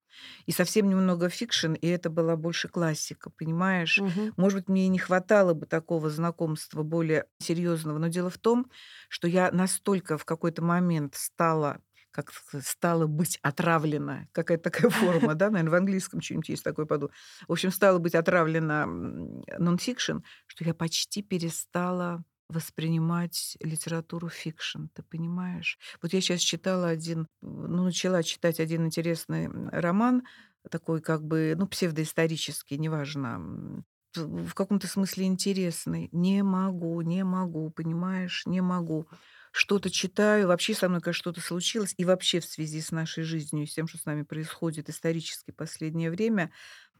И 0.45 0.51
совсем 0.51 0.89
немного 0.89 1.29
fiction, 1.29 1.73
и 1.73 1.87
это 1.87 2.09
была 2.09 2.37
больше 2.37 2.69
классика, 2.69 3.29
понимаешь? 3.29 3.99
Мгм. 3.99 4.33
Может 4.37 4.59
быть, 4.59 4.69
мне 4.69 4.85
и 4.85 4.89
не 4.89 4.99
хватало 4.99 5.53
бы 5.53 5.65
такого 5.65 6.09
знакомства 6.09 6.83
более 6.83 7.25
серьезного, 7.39 7.97
но 7.99 8.07
дело 8.07 8.29
в 8.29 8.37
том, 8.37 8.71
что 9.09 9.27
я 9.27 9.51
настолько 9.51 10.17
в 10.17 10.25
какой-то 10.25 10.63
момент 10.63 11.15
стала 11.15 11.81
как 12.11 12.31
стала 12.63 13.07
быть 13.07 13.39
отравлена, 13.41 14.29
какая-то 14.31 14.71
такая 14.71 14.89
форма, 14.89 15.35
да, 15.35 15.49
наверное, 15.49 15.71
в 15.71 15.75
английском 15.75 16.21
что-нибудь 16.21 16.47
есть 16.47 16.63
такое, 16.63 16.85
поду. 16.85 17.11
В 17.45 17.51
общем, 17.51 17.71
стала 17.71 17.99
быть 17.99 18.15
отравлена 18.15 18.85
нон-фикшн, 18.85 20.19
что 20.47 20.63
я 20.63 20.73
почти 20.73 21.21
перестала 21.21 22.23
воспринимать 22.49 23.57
литературу 23.61 24.29
fiction, 24.29 24.85
ты 24.93 25.03
понимаешь? 25.03 25.79
Вот 26.01 26.13
я 26.13 26.21
сейчас 26.21 26.41
читала 26.41 26.87
один, 26.89 27.27
ну, 27.41 27.83
начала 27.83 28.23
читать 28.23 28.59
один 28.59 28.85
интересный 28.85 29.47
роман, 29.71 30.23
такой 30.69 31.01
как 31.01 31.23
бы, 31.23 31.55
ну, 31.57 31.67
псевдоисторический, 31.67 32.77
неважно, 32.77 33.83
в 34.15 34.53
каком-то 34.53 34.87
смысле 34.87 35.25
интересный. 35.25 36.09
Не 36.11 36.43
могу, 36.43 37.01
не 37.01 37.23
могу, 37.23 37.69
понимаешь, 37.69 38.43
не 38.45 38.61
могу. 38.61 39.07
Что-то 39.51 39.89
читаю, 39.89 40.47
вообще 40.47 40.73
со 40.73 40.89
мной, 40.89 41.01
конечно, 41.01 41.19
что-то 41.19 41.41
случилось, 41.41 41.93
и 41.97 42.05
вообще 42.05 42.39
в 42.39 42.45
связи 42.45 42.81
с 42.81 42.91
нашей 42.91 43.23
жизнью 43.23 43.67
с 43.67 43.73
тем, 43.73 43.87
что 43.87 43.97
с 43.97 44.05
нами 44.05 44.23
происходит 44.23 44.89
исторически 44.89 45.51
последнее 45.51 46.11
время, 46.11 46.51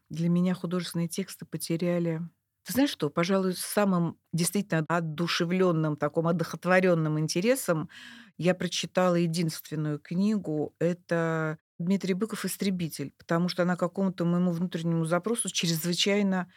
для 0.10 0.30
меня 0.30 0.56
художественные 0.56 1.10
тексты 1.10 1.46
потеряли 1.46 2.22
ты 2.66 2.74
знаешь 2.74 2.90
что? 2.90 3.10
Пожалуй, 3.10 3.56
самым 3.56 4.18
действительно 4.34 4.86
одушевленным, 4.88 5.98
таким 5.98 6.28
одухотворенным 6.28 7.20
интересом 7.20 7.90
я 8.38 8.56
прочитала 8.56 9.16
единственную 9.16 10.00
книгу. 10.00 10.76
Это 10.80 11.58
Дмитрий 11.80 12.14
Быков 12.14 12.46
«Истребитель», 12.46 13.14
потому 13.18 13.50
что 13.50 13.64
она 13.64 13.76
какому-то 13.76 14.26
моему 14.26 14.52
внутреннему 14.52 15.06
запросу 15.06 15.50
чрезвычайно 15.50 16.52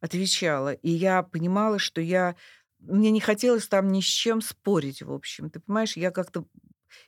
отвечала. 0.00 0.72
И 0.74 0.90
я 0.90 1.22
понимала, 1.22 1.78
что 1.78 2.00
я... 2.00 2.36
Мне 2.80 3.10
не 3.10 3.20
хотелось 3.20 3.66
там 3.68 3.88
ни 3.88 4.00
с 4.00 4.04
чем 4.04 4.40
спорить, 4.42 5.02
в 5.02 5.12
общем. 5.12 5.50
Ты 5.50 5.60
понимаешь, 5.60 5.96
я 5.96 6.10
как-то... 6.10 6.46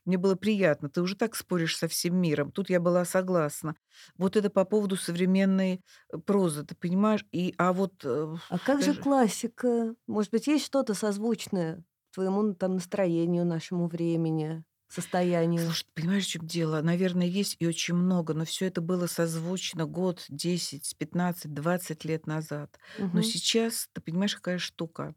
Мне 0.05 0.19
было 0.19 0.35
приятно. 0.35 0.88
Ты 0.91 1.03
уже 1.03 1.17
так 1.17 1.35
споришь 1.37 1.77
со 1.77 1.88
всем 1.88 2.17
миром. 2.17 2.53
Тут 2.53 2.71
я 2.71 2.81
была 2.81 3.05
согласна. 3.05 3.77
Вот 4.17 4.37
это 4.37 4.51
по 4.51 4.64
поводу 4.64 4.97
современной 4.97 5.83
э, 6.12 6.19
прозы, 6.19 6.64
ты 6.64 6.75
понимаешь? 6.75 7.25
И, 7.33 7.55
а 7.59 7.73
вот... 7.73 8.05
э, 8.05 8.35
А 8.49 8.59
как 8.59 8.83
же 8.83 8.95
классика? 8.95 9.95
Может 10.07 10.31
быть, 10.33 10.47
есть 10.47 10.64
что-то 10.67 10.95
созвучное 10.95 11.85
твоему 12.12 12.55
там 12.55 12.75
настроению, 12.75 13.45
нашему 13.45 13.88
времени, 13.88 14.64
состоянию? 14.88 15.77
Слушай, 15.77 15.85
ты 15.87 15.93
понимаешь, 16.03 16.25
в 16.27 16.29
чем 16.31 16.47
дело? 16.47 16.81
Наверное, 16.83 17.27
есть 17.27 17.57
и 17.59 17.67
очень 17.67 17.95
много, 17.95 18.33
но 18.35 18.45
все 18.45 18.67
это 18.67 18.81
было 18.81 19.07
созвучно 19.07 19.87
год, 19.87 20.25
10, 20.29 20.95
15, 20.99 21.53
20 21.53 22.05
лет 22.05 22.27
назад. 22.27 22.79
Но 23.12 23.23
Мгм. 23.23 23.23
сейчас, 23.23 23.88
ты 23.93 24.01
понимаешь, 24.01 24.37
какая 24.37 24.59
штука? 24.59 25.14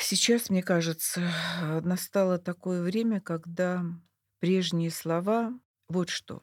Сейчас, 0.00 0.50
мне 0.50 0.62
кажется, 0.62 1.20
э, 1.62 1.80
настало 1.80 2.38
такое 2.38 2.82
время, 2.82 3.20
когда 3.20 3.84
прежние 4.40 4.90
слова, 4.90 5.52
вот 5.88 6.08
что, 6.10 6.42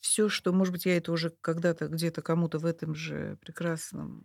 все, 0.00 0.28
что, 0.28 0.52
может 0.52 0.72
быть, 0.72 0.86
я 0.86 0.96
это 0.96 1.12
уже 1.12 1.30
когда-то 1.40 1.88
где-то 1.88 2.22
кому-то 2.22 2.58
в 2.58 2.66
этом 2.66 2.94
же 2.94 3.36
прекрасном 3.40 4.24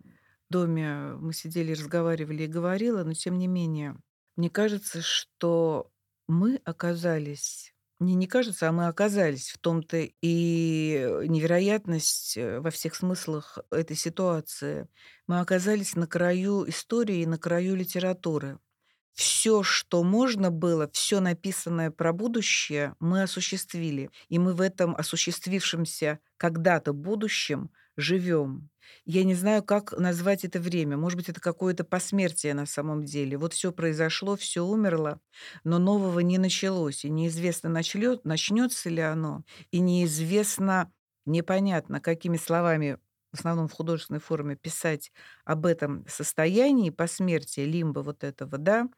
доме 0.50 1.14
мы 1.18 1.32
сидели, 1.32 1.72
разговаривали 1.72 2.44
и 2.44 2.48
говорила, 2.48 3.02
но 3.04 3.12
тем 3.14 3.38
не 3.38 3.48
менее, 3.48 3.96
мне 4.36 4.50
кажется, 4.50 5.02
что 5.02 5.90
мы 6.28 6.60
оказались 6.64 7.73
мне 8.00 8.14
не 8.14 8.26
кажется, 8.26 8.68
а 8.68 8.72
мы 8.72 8.86
оказались 8.86 9.50
в 9.50 9.58
том-то 9.58 10.08
и 10.20 11.08
невероятность 11.28 12.36
э, 12.36 12.60
во 12.60 12.70
всех 12.70 12.94
смыслах 12.94 13.58
этой 13.70 13.96
ситуации. 13.96 14.88
Мы 15.26 15.40
оказались 15.40 15.94
на 15.94 16.06
краю 16.06 16.68
истории 16.68 17.20
и 17.20 17.26
на 17.26 17.38
краю 17.38 17.76
литературы. 17.76 18.58
Все, 19.12 19.62
что 19.62 20.02
можно 20.02 20.50
было, 20.50 20.90
все 20.92 21.20
написанное 21.20 21.90
про 21.92 22.12
будущее, 22.12 22.94
мы 22.98 23.22
осуществили. 23.22 24.10
И 24.28 24.38
мы 24.40 24.54
в 24.54 24.60
этом 24.60 24.96
осуществившемся 24.96 26.18
когда-то 26.36 26.92
будущем 26.92 27.70
живем. 27.96 28.70
Я 29.04 29.24
не 29.24 29.34
знаю, 29.34 29.62
как 29.62 29.92
назвать 29.92 30.44
это 30.44 30.60
время. 30.60 30.96
Может 30.96 31.16
быть, 31.18 31.28
это 31.28 31.40
какое-то 31.40 31.84
посмертие 31.84 32.54
на 32.54 32.66
самом 32.66 33.04
деле. 33.04 33.36
Вот 33.38 33.52
все 33.52 33.72
произошло, 33.72 34.36
все 34.36 34.64
умерло, 34.64 35.20
но 35.64 35.78
нового 35.78 36.20
не 36.20 36.38
началось. 36.38 37.04
И 37.04 37.10
неизвестно, 37.10 37.68
начнет, 37.70 38.24
начнется 38.24 38.90
ли 38.90 39.00
оно. 39.02 39.42
И 39.70 39.80
неизвестно, 39.80 40.92
непонятно, 41.26 42.00
какими 42.00 42.36
словами 42.36 42.98
в 43.32 43.38
основном 43.38 43.66
в 43.66 43.72
художественной 43.72 44.20
форме 44.20 44.54
писать 44.56 45.10
об 45.44 45.66
этом 45.66 46.06
состоянии 46.08 46.90
посмертия, 46.90 47.64
лимба 47.64 48.00
вот 48.00 48.22
этого, 48.22 48.58
да. 48.58 48.88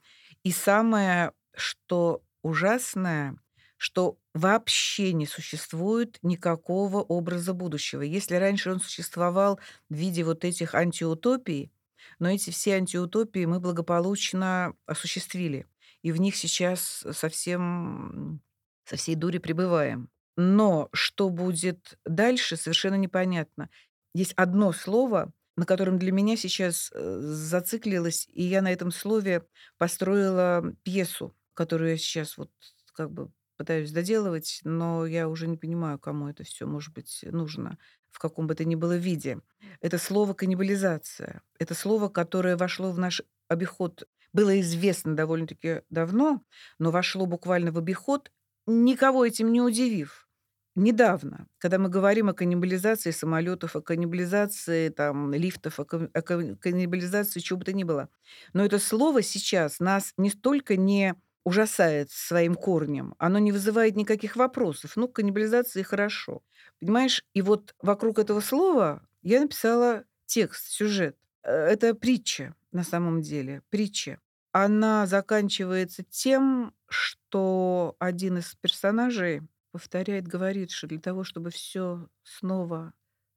И 0.43 0.53
самое, 0.53 1.33
что 1.55 2.23
ужасное, 2.43 3.37
что 3.77 4.19
вообще 4.37 5.13
не 5.13 5.27
существует 5.27 6.19
никакого 6.23 6.99
образа 6.99 7.55
будущего. 7.55 8.03
Если 8.03 8.35
раньше 8.37 8.71
он 8.71 8.81
существовал 8.81 9.59
в 9.89 9.95
виде 9.95 10.25
вот 10.25 10.45
этих 10.45 10.75
антиутопий, 10.75 11.73
но 12.19 12.31
эти 12.31 12.51
все 12.51 12.75
антиутопии 12.77 13.47
мы 13.47 13.61
благополучно 13.61 14.75
осуществили. 14.87 15.67
И 16.03 16.13
в 16.13 16.21
них 16.21 16.37
сейчас 16.37 17.05
совсем 17.13 18.41
со 18.85 18.97
всей 18.97 19.15
дури 19.17 19.39
пребываем. 19.39 20.09
Но 20.37 20.89
что 20.93 21.31
будет 21.31 21.99
дальше, 22.05 22.57
совершенно 22.57 22.97
непонятно. 22.97 23.71
Есть 24.15 24.35
одно 24.35 24.73
слово, 24.73 25.33
на 25.57 25.65
котором 25.65 25.99
для 25.99 26.13
меня 26.13 26.37
сейчас 26.37 26.91
э, 26.95 27.19
зациклилась, 27.21 28.29
и 28.33 28.43
я 28.43 28.61
на 28.61 28.71
этом 28.71 28.91
слове 28.93 29.47
построила 29.79 30.63
пьесу, 30.83 31.35
которую 31.55 31.93
я 31.93 31.97
сейчас 31.97 32.37
вот 32.37 32.51
как 32.93 33.11
бы 33.11 33.31
пытаюсь 33.57 33.93
доделывать, 33.93 34.61
но 34.65 35.07
я 35.07 35.29
уже 35.29 35.49
не 35.49 35.57
понимаю, 35.57 35.99
кому 35.99 36.29
это 36.29 36.45
все 36.45 36.67
может 36.67 36.93
быть 36.95 37.25
нужно, 37.31 37.79
в 38.11 38.19
каком 38.19 38.47
бы 38.47 38.55
то 38.55 38.65
ни 38.65 38.75
было 38.75 38.97
виде. 38.97 39.41
Это 39.81 39.99
слово 39.99 40.35
каннибализация. 40.35 41.43
Это 41.59 41.75
слово, 41.75 42.09
которое 42.09 42.57
вошло 42.57 42.91
в 42.93 42.99
наш 42.99 43.23
обиход, 43.49 44.09
было 44.33 44.61
известно 44.61 45.17
довольно-таки 45.17 45.83
давно, 45.91 46.43
но 46.79 46.91
вошло 46.91 47.27
буквально 47.27 47.73
в 47.73 47.79
обиход, 47.79 48.31
никого 48.67 49.25
этим 49.25 49.53
не 49.53 49.61
удивив. 49.61 50.29
Недавно, 50.75 51.47
когда 51.57 51.79
мы 51.79 51.89
говорим 51.89 52.29
о 52.29 52.35
каннибализации 52.35 53.11
самолетов, 53.11 53.77
о 53.77 53.81
каннибализации 53.81 54.91
там, 54.91 55.33
лифтов, 55.33 55.81
о, 55.81 55.87
ка- 55.87 56.11
о 56.13 56.21
ка- 56.23 56.57
каннибализации 56.57 57.41
чего 57.41 57.59
бы 57.59 57.65
то 57.65 57.73
ни 57.73 57.83
было. 57.85 58.11
Но 58.53 58.63
это 58.63 58.79
слово 58.79 59.23
сейчас 59.23 59.81
нас 59.81 60.13
не 60.19 60.29
столько 60.29 60.77
не 60.77 61.15
ужасает 61.47 62.11
своим 62.11 62.57
корнем, 62.57 63.15
оно 63.19 63.39
не 63.41 63.53
вызывает 63.53 63.97
никаких 63.97 64.37
вопросов. 64.37 64.97
Ну, 64.97 65.09
каннибализация 65.09 65.85
хорошо. 65.85 66.43
Понимаешь, 66.81 67.23
и 67.35 67.43
вот 67.43 67.75
вокруг 67.81 68.19
этого 68.19 68.41
слова 68.41 69.09
я 69.23 69.41
написала 69.41 70.05
текст, 70.27 70.69
сюжет. 70.69 71.17
Э, 71.45 71.53
Это 71.53 71.95
притча 71.95 72.55
на 72.73 72.85
самом 72.85 73.23
деле, 73.23 73.63
притча. 73.71 74.21
Она 74.53 75.07
заканчивается 75.07 76.05
тем, 76.05 76.75
что 76.89 77.97
один 78.01 78.39
из 78.39 78.55
персонажей 78.57 79.43
повторяет, 79.73 80.27
говорит, 80.29 80.71
что 80.73 80.87
для 80.89 80.99
того, 81.01 81.25
чтобы 81.25 81.51
все 81.51 82.09
снова, 82.23 82.93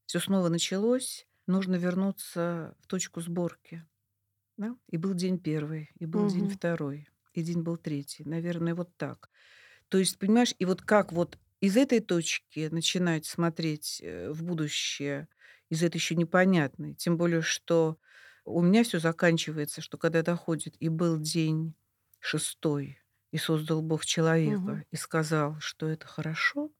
все 0.07 0.19
снова 0.19 0.49
началось, 0.49 1.27
нужно 1.47 1.75
вернуться 1.75 2.75
в 2.81 2.87
точку 2.87 3.21
сборки. 3.21 3.85
Да? 4.57 4.75
И 4.89 4.97
был 4.97 5.13
день 5.13 5.39
первый, 5.39 5.91
и 5.99 6.05
был 6.05 6.25
день 6.25 6.47
Мгм. 6.47 6.49
второй, 6.49 7.09
и 7.33 7.41
день 7.41 7.61
был 7.61 7.77
третий. 7.77 8.23
Наверное, 8.25 8.75
вот 8.75 8.95
так. 8.97 9.29
То 9.89 9.97
есть, 9.97 10.17
понимаешь, 10.19 10.53
и 10.59 10.65
вот 10.65 10.81
как 10.81 11.11
вот 11.11 11.37
из 11.61 11.75
этой 11.77 11.99
точки 11.99 12.69
начинать 12.71 13.25
смотреть 13.25 14.01
э, 14.03 14.31
в 14.31 14.43
будущее, 14.43 15.27
из 15.69 15.83
этой 15.83 15.97
еще 15.97 16.15
непонятной. 16.15 16.95
Тем 16.95 17.17
более, 17.17 17.41
что 17.41 17.97
у 18.45 18.61
меня 18.61 18.83
все 18.83 18.99
заканчивается, 18.99 19.81
что 19.81 19.97
когда 19.97 20.23
доходит, 20.23 20.75
и 20.79 20.89
был 20.89 21.19
день 21.19 21.75
шестой, 22.19 22.99
и 23.31 23.37
создал 23.37 23.81
Бог 23.81 24.05
человека, 24.05 24.83
и 24.89 24.95
сказал, 24.95 25.59
что 25.59 25.87
это 25.87 26.07
хорошо, 26.07 26.71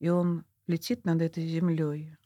и 0.00 0.08
он 0.08 0.44
летит 0.66 1.04
над 1.04 1.22
этой 1.22 1.46
землей 1.46 2.16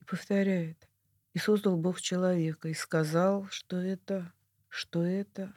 и 0.00 0.04
повторяет. 0.04 0.88
И 1.32 1.38
создал 1.38 1.76
Бог 1.76 2.00
человека, 2.00 2.68
и 2.68 2.74
сказал, 2.74 3.46
что 3.50 3.76
это, 3.76 4.32
что 4.68 5.04
это, 5.04 5.54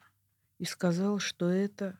и 0.57 0.65
сказал, 0.65 1.19
что 1.19 1.49
это, 1.49 1.99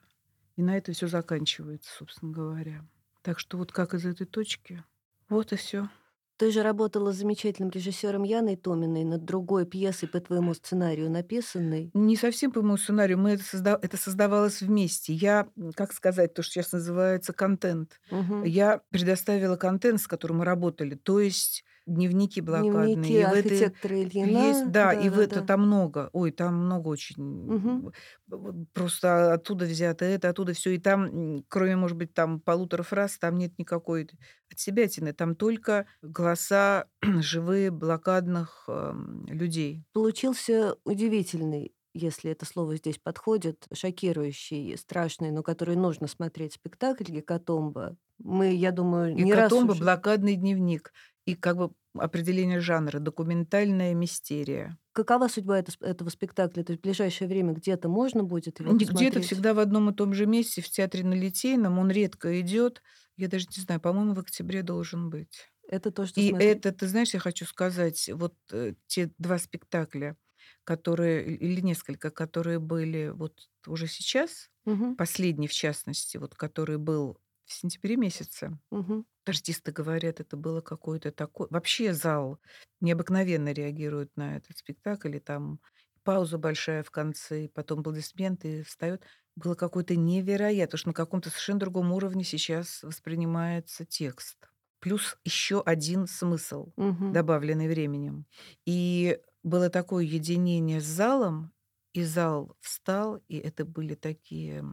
и 0.56 0.62
на 0.62 0.76
это 0.76 0.92
все 0.92 1.08
заканчивается, 1.08 1.90
собственно 1.92 2.32
говоря. 2.32 2.86
Так 3.22 3.38
что 3.38 3.58
вот 3.58 3.72
как 3.72 3.94
из 3.94 4.06
этой 4.06 4.26
точки, 4.26 4.84
вот 5.28 5.52
и 5.52 5.56
все. 5.56 5.88
Ты 6.36 6.50
же 6.50 6.62
работала 6.62 7.12
с 7.12 7.16
замечательным 7.16 7.70
режиссером 7.70 8.24
Яной 8.24 8.56
Томиной 8.56 9.04
над 9.04 9.24
другой 9.24 9.66
пьесой 9.66 10.08
по 10.08 10.20
твоему 10.20 10.52
сценарию 10.54 11.08
написанной. 11.10 11.92
Не 11.94 12.16
совсем 12.16 12.50
по 12.50 12.60
моему 12.60 12.76
сценарию, 12.76 13.18
мы 13.18 13.30
это, 13.32 13.44
созда- 13.44 13.78
это 13.80 13.96
создавалось 13.96 14.60
вместе. 14.60 15.12
Я, 15.12 15.48
как 15.76 15.92
сказать, 15.92 16.34
то, 16.34 16.42
что 16.42 16.54
сейчас 16.54 16.72
называется 16.72 17.32
контент. 17.32 18.00
Мгм. 18.10 18.42
Я 18.44 18.82
предоставила 18.90 19.56
контент, 19.56 20.00
с 20.00 20.08
которым 20.08 20.38
мы 20.38 20.44
работали, 20.44 20.96
то 20.96 21.20
есть 21.20 21.64
дневники 21.86 22.40
блокадные. 22.40 22.94
Дневники 22.96 23.20
и 23.20 23.24
в 23.24 23.28
этой 23.28 23.50
архитектора 23.52 24.02
Ильина. 24.02 24.38
есть, 24.48 24.70
да, 24.70 24.92
и 24.92 25.08
в 25.08 25.18
это 25.18 25.36
Да-да-да. 25.36 25.46
там 25.46 25.66
много. 25.66 26.10
Ой, 26.12 26.30
там 26.30 26.54
много 26.64 26.88
очень. 26.88 27.92
Вот 28.26 28.54
Просто 28.72 29.34
оттуда 29.34 29.64
взято 29.66 30.04
это, 30.04 30.28
оттуда 30.28 30.52
все. 30.52 30.70
И 30.70 30.78
там, 30.78 31.44
кроме, 31.48 31.76
может 31.76 31.96
быть, 31.96 32.14
там 32.14 32.40
полутора 32.40 32.82
фраз, 32.82 33.18
там 33.18 33.36
нет 33.36 33.58
никакой 33.58 34.08
от 34.50 34.58
себятины. 34.58 35.12
Там 35.12 35.34
только 35.34 35.86
голоса 36.02 36.86
живые 37.02 37.70
блокадных 37.70 38.64
эм, 38.68 39.26
людей. 39.26 39.84
Получился 39.92 40.76
удивительный, 40.84 41.74
если 41.94 42.30
это 42.30 42.44
слово 42.44 42.76
здесь 42.76 42.98
подходит, 42.98 43.66
шокирующий, 43.72 44.76
страшный, 44.76 45.30
но 45.30 45.42
который 45.42 45.76
нужно 45.76 46.08
смотреть 46.08 46.54
спектакль 46.54 47.04
«Гекатомба». 47.04 47.96
Мы, 48.18 48.54
я 48.54 48.70
думаю, 48.70 49.14
не 49.14 49.32
раз 49.32 49.50
Гекатомба, 49.50 49.72
уже... 49.72 49.80
блокадный 49.80 50.36
дневник. 50.36 50.92
И 51.26 51.34
как 51.34 51.56
бы 51.56 51.72
определение 51.94 52.60
жанра 52.60 52.98
документальная 52.98 53.94
мистерия. 53.94 54.78
Какова 54.92 55.28
судьба 55.28 55.58
это- 55.58 55.72
этого 55.84 56.08
спектакля? 56.08 56.62
То 56.64 56.72
есть 56.72 56.80
в 56.80 56.84
ближайшее 56.84 57.28
время 57.28 57.52
где-то 57.52 57.88
можно 57.88 58.24
будет 58.24 58.60
его 58.60 58.74
Где-то 58.74 58.74
посмотреть? 58.74 59.20
всегда 59.20 59.52
в 59.52 59.58
одном 59.58 59.90
и 59.90 59.94
том 59.94 60.14
же 60.14 60.26
месте, 60.26 60.62
в 60.62 60.68
театре 60.70 61.04
на 61.04 61.14
Литейном, 61.14 61.78
он 61.78 61.90
редко 61.90 62.40
идет. 62.40 62.82
Я 63.16 63.28
даже 63.28 63.46
не 63.56 63.62
знаю, 63.62 63.80
по-моему, 63.80 64.14
в 64.14 64.20
октябре 64.20 64.62
должен 64.62 65.10
быть. 65.10 65.50
Это 65.68 65.90
то, 65.90 66.06
что 66.06 66.20
И 66.20 66.22
смотреть. 66.22 66.62
это, 66.62 66.72
ты 66.72 66.88
знаешь, 66.88 67.14
я 67.14 67.20
хочу 67.20 67.46
сказать, 67.46 68.08
вот 68.12 68.36
э, 68.52 68.74
те 68.86 69.12
два 69.18 69.38
спектакля, 69.38 70.16
которые, 70.64 71.36
или 71.36 71.60
несколько, 71.60 72.10
которые 72.10 72.58
были 72.60 73.08
вот 73.14 73.50
уже 73.66 73.86
сейчас, 73.88 74.50
Мгм, 74.66 74.96
последний 74.96 75.48
в 75.48 75.52
частности, 75.52 76.16
вот 76.18 76.34
который 76.36 76.78
был 76.78 77.18
в 77.46 77.52
сентябре 77.52 77.96
месяце, 77.96 78.58
мгм. 78.70 79.04
артисты 79.26 79.72
говорят, 79.72 80.20
это 80.20 80.36
было 80.36 80.60
какой-то 80.60 81.12
такой... 81.12 81.48
Вообще 81.50 81.94
зал 81.94 82.40
необыкновенно 82.80 83.52
реагирует 83.52 84.16
на 84.16 84.36
этот 84.36 84.58
спектакль, 84.58 85.16
и 85.16 85.20
там 85.20 85.60
пауза 86.04 86.38
большая 86.38 86.82
в 86.82 86.90
конце, 86.90 87.46
и 87.46 87.48
потом 87.48 87.80
аплодисменты, 87.80 88.60
и 88.60 88.62
встает. 88.62 89.04
Было 89.36 89.54
какое-то 89.54 89.96
невероятно, 89.96 90.66
потому 90.68 90.78
что 90.78 90.88
на 90.88 90.94
каком-то 90.94 91.30
совершенно 91.30 91.60
другом 91.60 91.92
уровне 91.92 92.24
сейчас 92.24 92.82
воспринимается 92.82 93.84
текст. 93.86 94.38
Плюс 94.80 95.16
еще 95.24 95.62
один 95.62 96.06
смысл, 96.06 96.72
Мгм. 96.76 97.10
добавленный 97.10 97.68
временем. 97.68 98.26
И 98.66 99.18
было 99.42 99.70
такое 99.70 100.04
единение 100.04 100.80
с 100.80 100.84
залом, 100.84 101.52
и 101.94 102.02
зал 102.04 102.56
встал, 102.60 103.22
и 103.28 103.38
это 103.38 103.64
были 103.64 103.94
такие... 103.94 104.64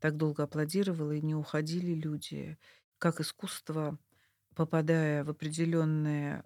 Так 0.00 0.16
долго 0.16 0.44
аплодировало, 0.44 1.12
и 1.12 1.20
не 1.22 1.34
уходили 1.34 1.92
люди. 1.94 2.58
Как 2.98 3.20
искусство, 3.20 3.98
попадая 4.54 5.24
в 5.24 5.30
определенные 5.30 6.44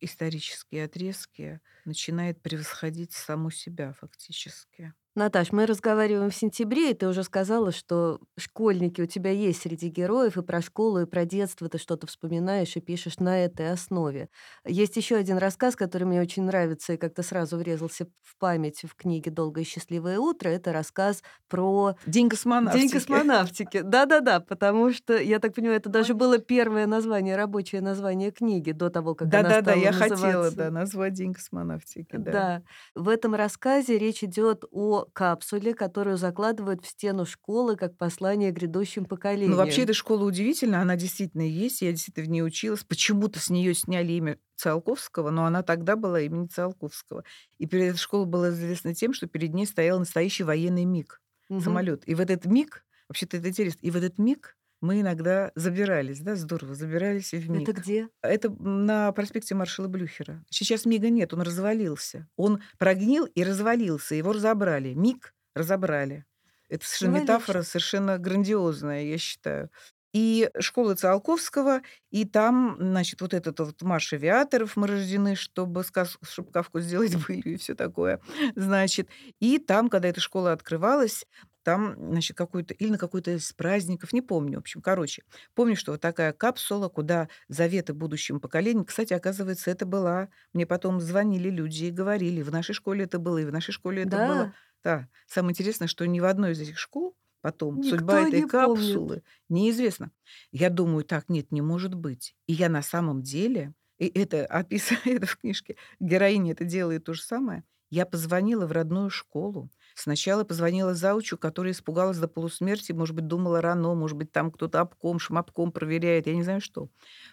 исторические 0.00 0.84
отрезки, 0.84 1.60
начинает 1.84 2.42
превосходить 2.42 3.12
саму 3.12 3.50
себя 3.50 3.92
фактически. 3.92 4.94
Наташ, 5.16 5.52
мы 5.52 5.66
разговариваем 5.66 6.30
в 6.30 6.34
сентябре, 6.34 6.92
и 6.92 6.94
ты 6.94 7.06
уже 7.06 7.22
сказала, 7.22 7.70
что 7.70 8.18
школьники 8.38 9.02
у 9.02 9.06
тебя 9.06 9.30
есть 9.30 9.60
среди 9.60 9.88
героев, 9.88 10.38
и 10.38 10.42
про 10.42 10.62
школу, 10.62 11.00
и 11.00 11.04
про 11.06 11.26
детство 11.26 11.68
ты 11.68 11.76
что-то 11.76 12.06
вспоминаешь 12.06 12.74
и 12.76 12.80
пишешь 12.80 13.18
на 13.18 13.44
этой 13.44 13.70
основе. 13.72 14.30
Есть 14.64 14.96
еще 14.96 15.16
один 15.16 15.36
рассказ, 15.36 15.76
который 15.76 16.04
мне 16.04 16.22
очень 16.22 16.44
нравится 16.44 16.94
и 16.94 16.96
как-то 16.96 17.22
сразу 17.22 17.58
врезался 17.58 18.06
в 18.22 18.38
память 18.38 18.84
в 18.84 18.94
книге 18.96 19.30
«Долгое 19.30 19.62
и 19.62 19.64
счастливое 19.66 20.18
утро». 20.18 20.48
Это 20.48 20.72
рассказ 20.72 21.22
про 21.46 21.96
День 22.06 22.30
День 22.64 22.88
космонавтики. 22.88 22.90
космонавтики. 22.90 23.82
Да-да-да, 23.82 24.40
потому 24.40 24.92
что, 24.92 25.16
я 25.20 25.40
так 25.40 25.54
понимаю, 25.54 25.76
это 25.76 25.90
даже 25.90 26.14
было 26.14 26.38
первое 26.38 26.86
название, 26.86 27.36
рабочее 27.36 27.82
название 27.82 28.30
книги 28.30 28.72
до 28.72 28.88
того, 28.88 29.14
как 29.14 29.34
она 29.34 29.50
Да-да-да, 29.50 29.72
стала 29.72 29.76
я 29.76 29.92
хотела 29.92 30.08
называться. 30.08 30.56
да, 30.56 30.70
назвать 30.70 31.12
День 31.12 31.34
космонавтики. 31.34 32.16
Да. 32.16 32.32
Да. 32.32 32.62
В 32.94 33.08
этом 33.08 33.34
рассказе 33.34 33.98
речь 33.98 34.24
идет 34.24 34.64
о 34.70 35.01
капсуле, 35.12 35.74
которую 35.74 36.16
закладывают 36.16 36.84
в 36.84 36.88
стену 36.88 37.24
школы 37.26 37.76
как 37.76 37.96
послание 37.98 38.50
грядущим 38.52 39.04
Ну, 39.44 39.56
вообще, 39.56 39.82
поколениям. 39.82 39.82
эта 39.82 39.92
школа 39.92 40.24
удивительна, 40.24 40.80
она 40.82 40.94
действительно 40.94 41.42
есть, 41.42 41.82
я 41.82 41.90
действительно 41.90 42.26
в 42.26 42.30
ней 42.30 42.42
училась. 42.42 42.84
Почему-то 42.84 43.40
с 43.40 43.50
нее 43.50 43.74
сняли 43.74 44.12
имя 44.12 44.38
Циолковского, 44.56 45.30
но 45.30 45.44
она 45.46 45.62
тогда 45.64 45.96
была 45.96 46.20
имени 46.20 46.46
Циолковского. 46.46 47.24
И 47.58 47.66
перед 47.66 47.90
этой 47.94 47.98
школой 47.98 48.26
была 48.26 48.50
известна 48.50 48.94
тем, 48.94 49.12
что 49.12 49.26
перед 49.26 49.52
ней 49.52 49.66
стоял 49.66 49.98
настоящий 49.98 50.44
военный 50.44 50.84
МиГ, 50.84 51.20
Мгм. 51.48 51.82
самолет. 51.82 52.06
И 52.06 52.14
в 52.14 52.20
этот 52.20 52.44
миг, 52.46 52.84
вообще-то 53.08 53.36
это 53.38 53.48
интересно, 53.48 53.80
и 53.84 53.90
в 53.90 53.96
этот 53.96 54.18
миг 54.18 54.56
мы 54.82 55.00
иногда 55.00 55.52
забирались, 55.54 56.20
да, 56.20 56.36
здорово, 56.36 56.74
забирались 56.74 57.30
в 57.32 57.34
Это 57.34 57.50
МиГ. 57.52 57.68
где? 57.72 58.08
Это 58.22 58.50
на 58.50 59.12
проспекте 59.12 59.54
маршала 59.54 59.88
Блюхера. 59.88 60.44
Сейчас 60.50 60.84
МиГа 60.84 61.08
нет, 61.08 61.32
он 61.32 61.40
развалился. 61.42 62.28
Он 62.36 62.62
прогнил 62.78 63.24
и 63.26 63.42
развалился, 63.44 64.14
его 64.14 64.32
разобрали. 64.32 64.92
МиГ 64.94 65.34
разобрали. 65.54 66.24
Это 66.68 66.84
совершенно 66.86 67.18
Символично. 67.18 67.34
метафора, 67.34 67.62
совершенно 67.62 68.18
грандиозная, 68.18 69.04
я 69.04 69.18
считаю. 69.18 69.70
И 70.14 70.50
школа 70.60 70.94
Циолковского, 70.94 71.80
и 72.10 72.26
там, 72.26 72.76
значит, 72.78 73.22
вот 73.22 73.32
этот 73.32 73.58
вот 73.60 73.80
марш 73.80 74.12
авиаторов 74.12 74.76
мы 74.76 74.86
рождены, 74.86 75.36
чтобы, 75.36 75.84
сказ- 75.84 76.18
чтобы 76.22 76.52
Кавку 76.52 76.80
сделать 76.80 77.14
былью 77.26 77.54
и 77.54 77.56
все 77.56 77.74
такое, 77.74 78.20
значит. 78.54 79.08
И 79.40 79.58
там, 79.58 79.88
когда 79.88 80.08
эта 80.08 80.20
школа 80.20 80.52
открывалась, 80.52 81.24
там, 81.62 81.94
значит, 81.96 82.36
какой-то, 82.36 82.74
или 82.74 82.90
на 82.90 82.98
какой-то 82.98 83.32
из 83.32 83.52
праздников, 83.52 84.12
не 84.12 84.22
помню, 84.22 84.58
в 84.58 84.60
общем, 84.60 84.80
короче. 84.82 85.22
Помню, 85.54 85.76
что 85.76 85.92
вот 85.92 86.00
такая 86.00 86.32
капсула, 86.32 86.88
куда 86.88 87.28
заветы 87.48 87.94
будущим 87.94 88.40
поколениям. 88.40 88.84
Кстати, 88.84 89.12
оказывается, 89.12 89.70
это 89.70 89.86
была... 89.86 90.28
Мне 90.52 90.66
потом 90.66 91.00
звонили 91.00 91.48
люди 91.50 91.84
и 91.84 91.90
говорили, 91.90 92.42
в 92.42 92.50
нашей 92.50 92.74
школе 92.74 93.04
это 93.04 93.18
было, 93.18 93.38
и 93.38 93.44
в 93.44 93.52
нашей 93.52 93.72
школе 93.72 94.02
это 94.02 94.16
было. 94.16 94.44
Да. 94.44 94.54
Да. 94.84 95.08
Самое 95.26 95.52
интересное, 95.52 95.86
что 95.88 96.06
ни 96.06 96.20
в 96.20 96.24
одной 96.24 96.52
из 96.52 96.60
этих 96.60 96.78
школ 96.78 97.16
потом. 97.40 97.76
Никто 97.76 97.90
Судьба 97.90 98.20
этой 98.22 98.42
не 98.42 98.46
помнит. 98.46 98.50
капсулы 98.50 99.22
неизвестна. 99.48 100.10
Я 100.50 100.70
думаю, 100.70 101.04
так, 101.04 101.28
нет, 101.28 101.52
не 101.52 101.60
может 101.62 101.94
быть. 101.94 102.34
И 102.46 102.52
я 102.52 102.68
на 102.68 102.82
самом 102.82 103.22
деле, 103.22 103.74
и 103.98 104.06
это 104.08 104.46
описано 104.46 104.98
это 105.04 105.26
в 105.26 105.36
книжке, 105.36 105.76
героиня 106.00 106.52
это 106.52 106.64
делает 106.64 107.04
то 107.04 107.14
же 107.14 107.22
самое. 107.22 107.64
Я 107.90 108.06
позвонила 108.06 108.66
в 108.66 108.72
родную 108.72 109.10
школу. 109.10 109.70
Сначала 109.94 110.44
позвонила 110.44 110.94
заучу, 110.94 111.36
которая 111.38 111.72
испугалась 111.72 112.18
до 112.18 112.28
полусмерти, 112.28 112.92
может 112.92 113.14
быть, 113.14 113.26
думала 113.26 113.60
рано, 113.60 113.94
может 113.94 114.16
быть, 114.16 114.32
там 114.32 114.50
кто-то 114.50 114.80
обком, 114.80 115.18
шмапком 115.18 115.72
проверяет, 115.72 116.26
я 116.26 116.34
не 116.34 116.42
знаю 116.42 116.60
что. 116.60 116.88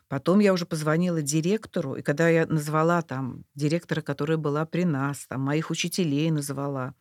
Потом 0.07 0.39
я 0.39 0.53
уже 0.53 0.65
позвонила 0.65 1.21
директору, 1.21 1.95
и 1.95 2.01
когда 2.01 2.29
я 2.29 2.45
назвала 2.45 3.01
там 3.01 3.43
директора, 3.55 4.01
которая 4.01 4.37
была 4.37 4.65
при 4.65 4.83
нас, 4.85 5.27
там 5.27 5.41
моих 5.41 5.69
учителей 5.71 6.31
назвала, 6.31 6.95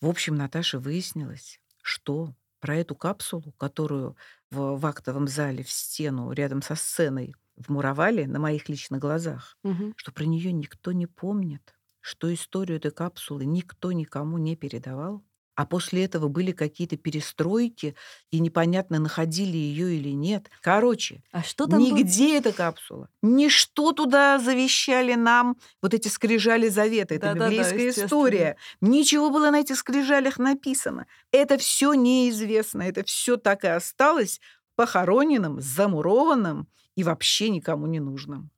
в 0.00 0.08
общем, 0.08 0.34
Наташа 0.36 0.78
выяснилось, 0.78 1.60
что 1.82 2.34
про 2.60 2.76
эту 2.76 2.94
капсулу, 2.96 3.52
которую 3.58 4.16
в, 4.50 4.76
в 4.78 4.86
актовом 4.86 5.28
зале 5.28 5.62
в 5.62 5.70
стену 5.70 6.32
рядом 6.32 6.62
со 6.62 6.74
сценой 6.74 7.34
вмуровали 7.56 8.24
на 8.24 8.38
моих 8.38 8.68
личных 8.68 9.00
глазах, 9.00 9.56
Мгм. 9.64 9.94
что 9.96 10.12
про 10.12 10.24
нее 10.24 10.52
никто 10.52 10.92
не 10.92 11.06
помнит, 11.06 11.74
что 12.04 12.32
историю 12.32 12.76
этой 12.78 12.90
капсулы 12.90 13.46
никто 13.46 13.92
никому 13.92 14.36
не 14.38 14.56
передавал, 14.56 15.24
а 15.56 15.66
после 15.66 16.04
этого 16.04 16.28
были 16.28 16.52
какие-то 16.52 16.96
перестройки, 16.96 17.94
и 18.30 18.40
непонятно, 18.40 18.98
находили 18.98 19.56
ее 19.56 19.94
или 19.96 20.10
нет. 20.10 20.50
Короче, 20.60 21.22
А 21.30 21.42
что 21.42 21.66
там 21.66 21.88
было? 21.88 21.98
нигде 21.98 22.36
эта 22.38 22.52
капсула, 22.52 23.08
ничто 23.22 23.92
туда 23.92 24.38
завещали 24.38 25.14
нам, 25.14 25.56
вот 25.80 25.94
эти 25.94 26.08
скрижали 26.08 26.68
завета, 26.68 27.14
это 27.14 27.28
Да-да-да, 27.28 27.48
библейская 27.50 27.86
естественно. 27.86 28.06
история. 28.06 28.56
Ничего 28.80 29.30
было 29.30 29.50
на 29.50 29.60
этих 29.60 29.76
скрижалях 29.78 30.38
написано. 30.38 31.06
Это 31.30 31.56
все 31.56 31.94
неизвестно, 31.94 32.82
это 32.82 33.04
все 33.04 33.36
так 33.36 33.64
и 33.64 33.68
осталось 33.68 34.40
похороненным, 34.76 35.60
замурованным 35.60 36.68
и 36.96 37.04
вообще 37.04 37.48
никому 37.48 37.86
не 37.86 38.00
нужным. 38.00 38.50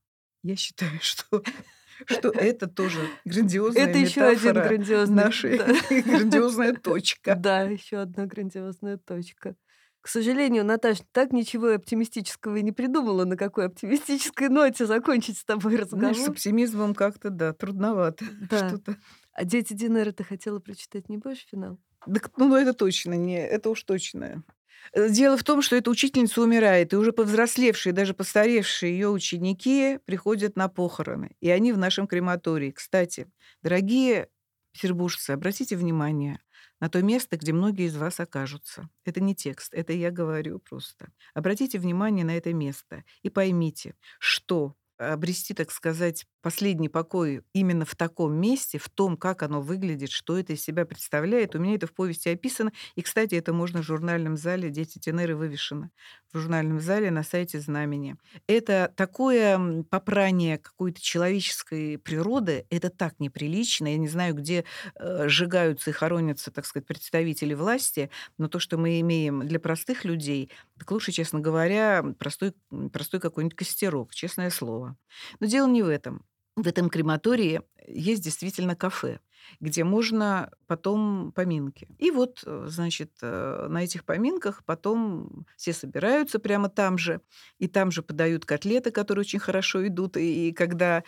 Я 0.43 0.57
считаю, 0.57 0.99
что, 1.01 1.43
что 2.05 2.29
это 2.31 2.67
тоже 2.67 3.01
грандиозная 3.25 3.87
Это 3.89 3.99
еще 3.99 4.23
один 4.23 4.55
грандиозный... 4.55 5.17
нашей 5.17 5.59
да. 5.59 5.67
грандиозная 6.03 6.75
точка. 6.75 7.35
Да, 7.41 7.63
еще 7.63 7.99
одна 7.99 8.27
грандиозная 8.27 8.99
точка. 8.99 9.57
К 10.01 10.09
сожалению, 10.09 10.65
Наташ, 10.65 10.99
так 11.11 11.33
ничего 11.33 11.75
оптимистического 11.75 12.57
и 12.57 12.63
не 12.63 12.71
придумала, 12.71 13.25
на 13.25 13.37
какой 13.37 13.67
оптимистической 13.67 14.49
ноте 14.49 14.87
закончить 14.87 15.39
с 15.39 15.45
тобой 15.45 15.73
Знаешь, 15.73 15.89
с 15.89 15.93
разговор. 15.93 16.31
оптимизмом 16.31 16.95
как-то, 16.95 17.31
да, 17.31 17.53
трудновато 17.53 18.25
Да. 18.51 18.69
что-то. 18.69 18.97
А 19.33 19.45
«Дети 19.45 19.73
Динера» 19.73 20.13
ты 20.13 20.23
хотела 20.23 20.61
прочитать, 20.61 21.09
не 21.09 21.19
будешь 21.19 21.47
финал? 21.51 21.79
Так, 22.07 22.31
ну, 22.37 22.55
это 22.55 22.73
точно 22.73 23.15
не, 23.15 23.37
это 23.39 23.69
уж 23.69 23.83
точно. 23.83 24.45
Э, 24.93 25.09
Дело 25.09 25.37
в 25.37 25.45
том, 25.45 25.63
что 25.63 25.77
эта 25.77 25.91
учительница 25.91 26.43
умирает, 26.43 26.93
и 26.93 26.97
уже 26.97 27.13
повзрослевшие, 27.13 27.93
даже 27.93 28.15
постаревшие 28.15 28.93
ее 28.93 29.09
ученики 29.09 29.99
приходят 30.05 30.57
на 30.57 30.69
похороны. 30.69 31.37
И 31.41 31.51
они 31.51 31.73
в 31.73 31.79
нашем 31.79 32.07
крематории. 32.07 32.71
Кстати, 32.71 33.29
дорогие 33.63 34.29
петербуржцы, 34.73 35.31
обратите 35.31 35.77
внимание 35.77 36.41
на 36.81 36.89
то 36.91 37.03
место, 37.03 37.37
где 37.39 37.53
многие 37.53 37.87
из 37.87 37.97
вас 37.97 38.21
окажутся. 38.21 38.89
Это 39.05 39.21
не 39.23 39.35
текст, 39.35 39.73
это 39.73 39.93
я 39.93 40.11
говорю 40.11 40.59
просто. 40.59 41.09
Обратите 41.35 41.79
внимание 41.79 42.25
на 42.25 42.37
это 42.37 42.53
место 42.53 43.05
и 43.23 43.31
поймите, 43.31 43.95
что 44.19 44.75
обрести, 44.99 45.55
так 45.55 45.71
сказать, 45.71 46.27
последний 46.43 46.89
покой 46.89 47.43
именно 47.53 47.85
в 47.85 47.97
таком 47.97 48.35
месте, 48.35 48.79
в 48.79 48.89
том, 48.89 49.17
как 49.17 49.43
оно 49.43 49.61
выглядит, 49.61 50.11
что 50.11 50.39
это 50.39 50.53
из 50.53 50.63
себя 50.63 50.87
представляет. 50.87 51.55
У 51.55 51.59
меня 51.59 51.75
это 51.75 51.87
в 51.87 51.93
повести 51.93 52.29
описано. 52.29 52.73
И, 52.95 53.03
кстати, 53.03 53.35
это 53.35 53.53
можно 53.53 53.83
в 53.83 53.85
журнальном 53.85 54.37
зале 54.37 54.71
«Дети 54.71 54.99
Тенеры» 54.99 55.35
вывешено. 55.35 55.91
В 56.33 56.39
журнальном 56.39 56.81
зале 56.81 57.11
на 57.11 57.25
сайте 57.25 57.59
«Знамени». 57.59 58.17
Это 58.47 58.93
такое 58.97 59.83
попрание 59.91 60.59
какой-то 60.59 61.01
человеческой 61.01 61.99
природы. 61.99 62.67
Это 62.71 62.91
так 62.91 63.19
неприлично. 63.19 63.89
Я 63.89 63.97
не 63.97 64.09
знаю, 64.09 64.35
где 64.35 64.65
э, 64.95 65.29
сжигаются 65.29 65.91
и 65.91 65.93
хоронятся, 65.93 66.53
так 66.53 66.65
сказать, 66.65 66.87
представители 66.87 67.55
власти, 67.55 68.11
но 68.39 68.47
то, 68.47 68.61
что 68.61 68.79
мы 68.79 69.01
имеем 69.01 69.47
для 69.47 69.59
простых 69.59 70.05
людей, 70.05 70.51
так 70.79 70.91
лучше, 70.93 71.11
честно 71.11 71.41
говоря, 71.41 72.05
простой, 72.19 72.55
простой 72.93 73.19
какой-нибудь 73.19 73.57
костерок, 73.57 74.15
честное 74.15 74.51
слово. 74.51 74.86
Но 75.41 75.47
дело 75.47 75.67
не 75.69 75.83
в 75.83 75.89
этом. 75.89 76.25
В 76.57 76.67
этом 76.67 76.89
крематории 76.89 77.61
есть 77.87 78.23
действительно 78.25 78.75
кафе, 78.75 79.21
где 79.61 79.85
можно 79.85 80.51
потом 80.67 81.33
поминки. 81.33 81.89
И 81.99 82.11
вот, 82.11 82.43
э, 82.47 82.65
значит, 82.69 83.13
э, 83.23 83.67
на 83.69 83.85
этих 83.85 84.05
поминках 84.07 84.65
потом 84.65 85.47
все 85.57 85.73
собираются 85.75 86.39
прямо 86.39 86.69
там 86.71 86.97
же, 86.99 87.21
и 87.59 87.69
там 87.69 87.91
же 87.91 88.03
подают 88.03 88.47
котлеты, 88.47 88.91
которые 88.91 89.21
очень 89.21 89.39
хорошо 89.39 89.87
идут. 89.87 90.17
И 90.17 90.53
когда 90.53 91.05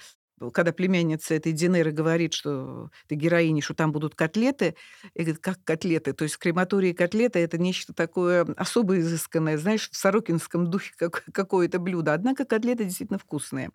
когда 0.53 0.73
племянница 0.73 1.35
этой 1.35 1.53
Динеры 1.53 1.93
говорит, 1.93 2.33
что 2.33 2.91
ты 3.07 3.15
героиня, 3.15 3.63
что 3.63 3.75
там 3.75 3.93
будут 3.93 4.15
котлеты, 4.15 4.75
и 5.15 5.23
говорит, 5.23 5.41
как 5.41 5.63
котлеты? 5.65 6.13
То 6.13 6.25
есть 6.25 6.37
в 6.37 6.39
крематории 6.39 6.93
котлеты– 6.93 7.39
это 7.41 7.59
нечто 7.59 7.93
такое 7.93 8.47
особо 8.57 8.99
изысканное, 8.99 9.59
знаешь, 9.59 9.91
в 9.91 9.97
сорокинском 9.97 10.71
духе 10.71 10.93
как, 10.97 11.25
какое-то 11.33 11.79
блюдо. 11.79 12.13
Однако 12.13 12.45
котлеты 12.45 12.85
действительно 12.85 13.19
вкусные. 13.19 13.71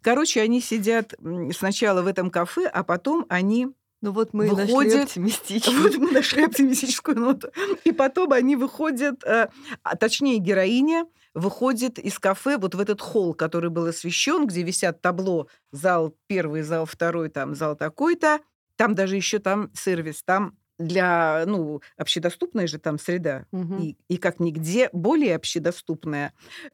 Короче, 0.00 0.40
они 0.40 0.60
сидят 0.60 1.14
сначала 1.56 2.02
в 2.02 2.06
этом 2.06 2.30
кафе, 2.30 2.66
а 2.66 2.84
потом 2.84 3.26
они 3.28 3.68
Ну 4.00 4.12
вот 4.12 4.34
мы 4.34 4.46
и 4.46 4.50
нашли 4.50 4.66
выходят... 4.66 5.04
оптимистичный. 5.04 5.80
Вот 5.80 5.96
мы 5.96 6.10
нашли 6.10 6.44
оптимистическую 6.44 7.18
ноту. 7.18 7.48
И 7.84 7.92
потом 7.92 8.32
они 8.32 8.56
выходят, 8.56 9.24
э, 9.24 9.48
а 9.82 9.96
точнее 9.96 10.38
героиня 10.38 11.06
выходит 11.34 11.98
из 11.98 12.18
кафе 12.18 12.58
вот 12.58 12.74
в 12.74 12.80
этот 12.80 13.00
холл, 13.00 13.34
который 13.34 13.70
был 13.70 13.86
освещен, 13.86 14.46
где 14.46 14.62
висят 14.62 15.02
табло 15.02 15.48
зал 15.72 16.14
первый, 16.26 16.62
зал 16.62 16.86
второй, 16.86 17.28
там 17.28 17.54
зал 17.54 17.76
такой-то. 17.76 18.40
Там 18.76 18.94
даже 18.94 19.16
еще 19.16 19.38
там 19.38 19.70
сервис, 19.74 20.22
там 20.24 20.56
для, 20.78 21.44
ну, 21.46 21.80
общедоступная 21.96 22.66
же 22.66 22.78
там 22.78 22.98
среда, 22.98 23.46
Мгм. 23.52 23.78
и, 23.80 23.96
и 24.08 24.16
как 24.16 24.40
нигде 24.40 24.90
более 24.92 25.36
общедоступная. 25.36 26.32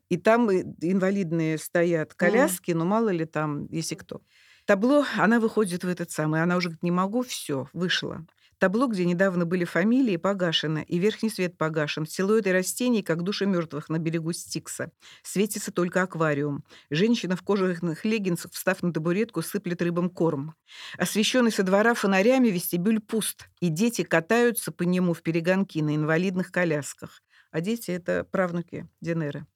И 0.08 0.16
там 0.16 0.50
инвалидные 0.50 1.58
стоят 1.58 2.14
коляски, 2.14 2.72
но 2.72 2.86
мало 2.86 3.10
ли 3.10 3.26
там, 3.26 3.66
если 3.70 3.94
кто. 3.96 4.22
Табло, 4.64 5.04
она 5.18 5.40
выходит 5.40 5.84
в 5.84 5.88
этот 5.88 6.10
самый, 6.10 6.42
она 6.42 6.56
уже 6.56 6.68
говорит, 6.68 6.82
не 6.82 6.90
могу, 6.90 7.22
все, 7.22 7.68
вышла. 7.74 8.24
Табло, 8.60 8.88
где 8.88 9.06
недавно 9.06 9.46
были 9.46 9.64
фамилии, 9.64 10.18
погашено, 10.18 10.84
и 10.86 10.98
верхний 10.98 11.30
свет 11.30 11.56
погашен. 11.56 12.06
Силуэты 12.06 12.52
растений, 12.52 13.02
как 13.02 13.22
души 13.22 13.46
мертвых 13.46 13.88
на 13.88 13.98
берегу 13.98 14.34
Стикса. 14.34 14.92
Светится 15.22 15.72
только 15.72 16.02
аквариум. 16.02 16.62
Женщина 16.90 17.36
в 17.36 17.42
кожаных 17.42 18.04
леггинсах, 18.04 18.52
встав 18.52 18.82
на 18.82 18.92
табуретку, 18.92 19.40
сыплет 19.40 19.80
рыбам 19.80 20.10
корм. 20.10 20.54
Освещенный 20.98 21.52
со 21.52 21.62
двора 21.62 21.94
фонарями 21.94 22.48
вестибюль 22.48 23.00
пуст, 23.00 23.48
и 23.60 23.70
дети 23.70 24.02
катаются 24.02 24.72
по 24.72 24.82
нему 24.82 25.14
в 25.14 25.22
перегонки 25.22 25.78
на 25.78 25.96
инвалидных 25.96 26.52
колясках. 26.52 27.22
А 27.50 27.62
дети— 27.62 27.90
это 27.92 28.24
правнуки 28.30 28.86
Динеры. 29.00 29.46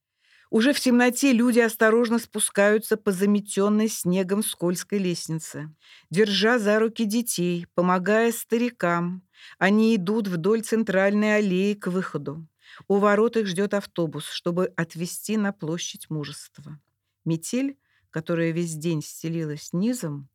Уже 0.54 0.72
в 0.72 0.78
темноте 0.78 1.32
люди 1.32 1.58
осторожно 1.58 2.20
спускаются 2.20 2.96
по 2.96 3.10
заметенной 3.10 3.88
снегом 3.88 4.44
скользкой 4.44 5.00
лестнице. 5.00 5.74
Держа 6.10 6.60
за 6.60 6.78
руки 6.78 7.06
детей, 7.06 7.66
помогая 7.74 8.30
старикам, 8.30 9.26
они 9.58 9.96
идут 9.96 10.28
вдоль 10.28 10.62
центральной 10.62 11.38
аллеи 11.38 11.74
к 11.74 11.88
выходу. 11.88 12.46
У 12.86 12.98
ворот 12.98 13.36
их 13.36 13.48
ждет 13.48 13.74
автобус, 13.74 14.26
чтобы 14.28 14.66
отвезти 14.76 15.36
на 15.36 15.52
площадь 15.52 16.08
мужества. 16.08 16.80
Метель, 17.24 17.76
которая 18.10 18.52
весь 18.52 18.76
день 18.76 19.02
стелилась 19.02 19.72
низом, 19.72 20.28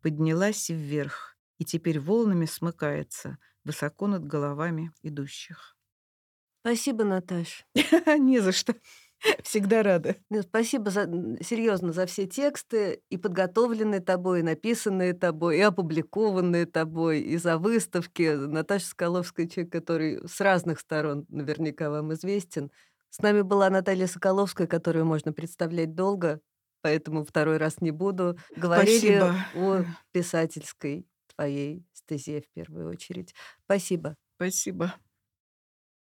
поднялась 0.00 0.70
вверх 0.70 1.36
и 1.58 1.66
теперь 1.66 2.00
волнами 2.00 2.46
смыкается 2.46 3.36
высоко 3.62 4.06
над 4.06 4.24
головами 4.24 4.90
идущих. 5.02 5.76
Спасибо, 6.66 7.04
Наташ. 7.04 7.64
Не 8.18 8.40
за 8.40 8.52
что. 8.52 8.74
Всегда 9.42 9.82
рада. 9.82 10.16
Нет, 10.30 10.46
спасибо 10.48 10.90
за, 10.90 11.06
серьезно 11.40 11.92
за 11.92 12.06
все 12.06 12.26
тексты, 12.26 13.00
и 13.10 13.16
подготовленные 13.16 14.00
тобой, 14.00 14.40
и 14.40 14.42
написанные 14.42 15.14
тобой, 15.14 15.58
и 15.58 15.60
опубликованные 15.60 16.66
тобой, 16.66 17.20
и 17.20 17.36
за 17.36 17.58
выставки. 17.58 18.34
Наташа 18.34 18.86
Соколовская, 18.86 19.46
человек, 19.46 19.72
который 19.72 20.20
с 20.26 20.40
разных 20.40 20.80
сторон 20.80 21.26
наверняка 21.28 21.90
вам 21.90 22.12
известен. 22.14 22.70
С 23.10 23.20
нами 23.20 23.42
была 23.42 23.70
Наталья 23.70 24.06
Соколовская, 24.06 24.66
которую 24.66 25.06
можно 25.06 25.32
представлять 25.32 25.94
долго, 25.94 26.40
поэтому 26.82 27.24
второй 27.24 27.56
раз 27.56 27.80
не 27.80 27.90
буду. 27.90 28.36
Говорили 28.56 29.18
Спасибо. 29.18 29.34
о 29.54 29.84
писательской 30.12 31.06
твоей 31.34 31.84
стезе 31.92 32.42
в 32.42 32.50
первую 32.52 32.90
очередь. 32.90 33.34
Спасибо. 33.64 34.16
Спасибо. 34.36 34.94